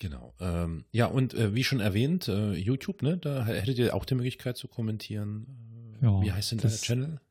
[0.04, 0.36] Genau.
[0.42, 4.16] Ähm, ja, und äh, wie schon erwähnt, äh, YouTube, ne, da hättet ihr auch die
[4.16, 5.96] Möglichkeit zu kommentieren.
[6.02, 7.22] Ja, wie heißt denn der Channel?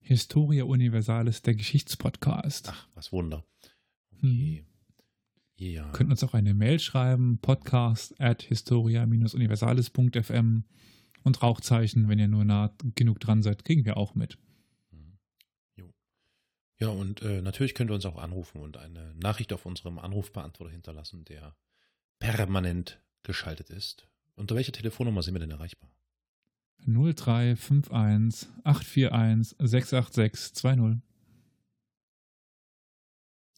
[0.00, 2.70] Historia Universalis, der Geschichtspodcast.
[2.72, 3.44] Ach, was Wunder.
[4.16, 4.58] Okay.
[4.58, 4.66] Hm.
[5.54, 5.88] Ja.
[5.92, 10.64] Könnt uns auch eine Mail schreiben, podcast at historia-universalis.fm
[11.24, 14.38] und Rauchzeichen, wenn ihr nur nah genug dran seid, kriegen wir auch mit.
[16.80, 20.70] Ja, und äh, natürlich könnt ihr uns auch anrufen und eine Nachricht auf unserem Anrufbeantworter
[20.70, 21.56] hinterlassen, der
[22.20, 24.06] permanent geschaltet ist.
[24.36, 25.90] Unter welcher Telefonnummer sind wir denn erreichbar?
[26.86, 31.02] 0351 841 686 20.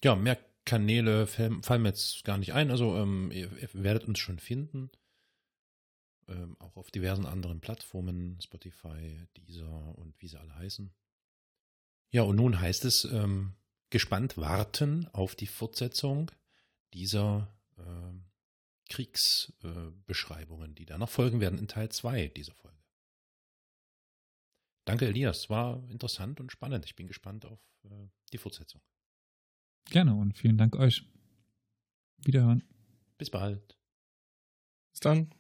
[0.03, 2.71] Ja, mehr Kanäle fallen mir jetzt gar nicht ein.
[2.71, 4.91] Also ähm, ihr, ihr, werdet uns schon finden.
[6.31, 10.95] Ähm, auch auf diversen anderen Plattformen, Spotify, Deezer und wie sie alle heißen.
[12.11, 13.57] Ja, und nun heißt es ähm,
[13.91, 16.31] gespannt warten auf die Fortsetzung
[16.95, 18.13] dieser äh,
[18.91, 22.79] Kriegsbeschreibungen, äh, die da noch folgen werden in Teil 2 dieser Folge.
[24.85, 25.51] Danke, Elias.
[25.51, 26.85] War interessant und spannend.
[26.85, 28.81] Ich bin gespannt auf äh, die Fortsetzung.
[29.87, 31.05] Gerne und vielen Dank euch.
[32.19, 32.63] Wiederhören.
[33.19, 33.77] Bis bald.
[34.93, 35.35] Bis dann.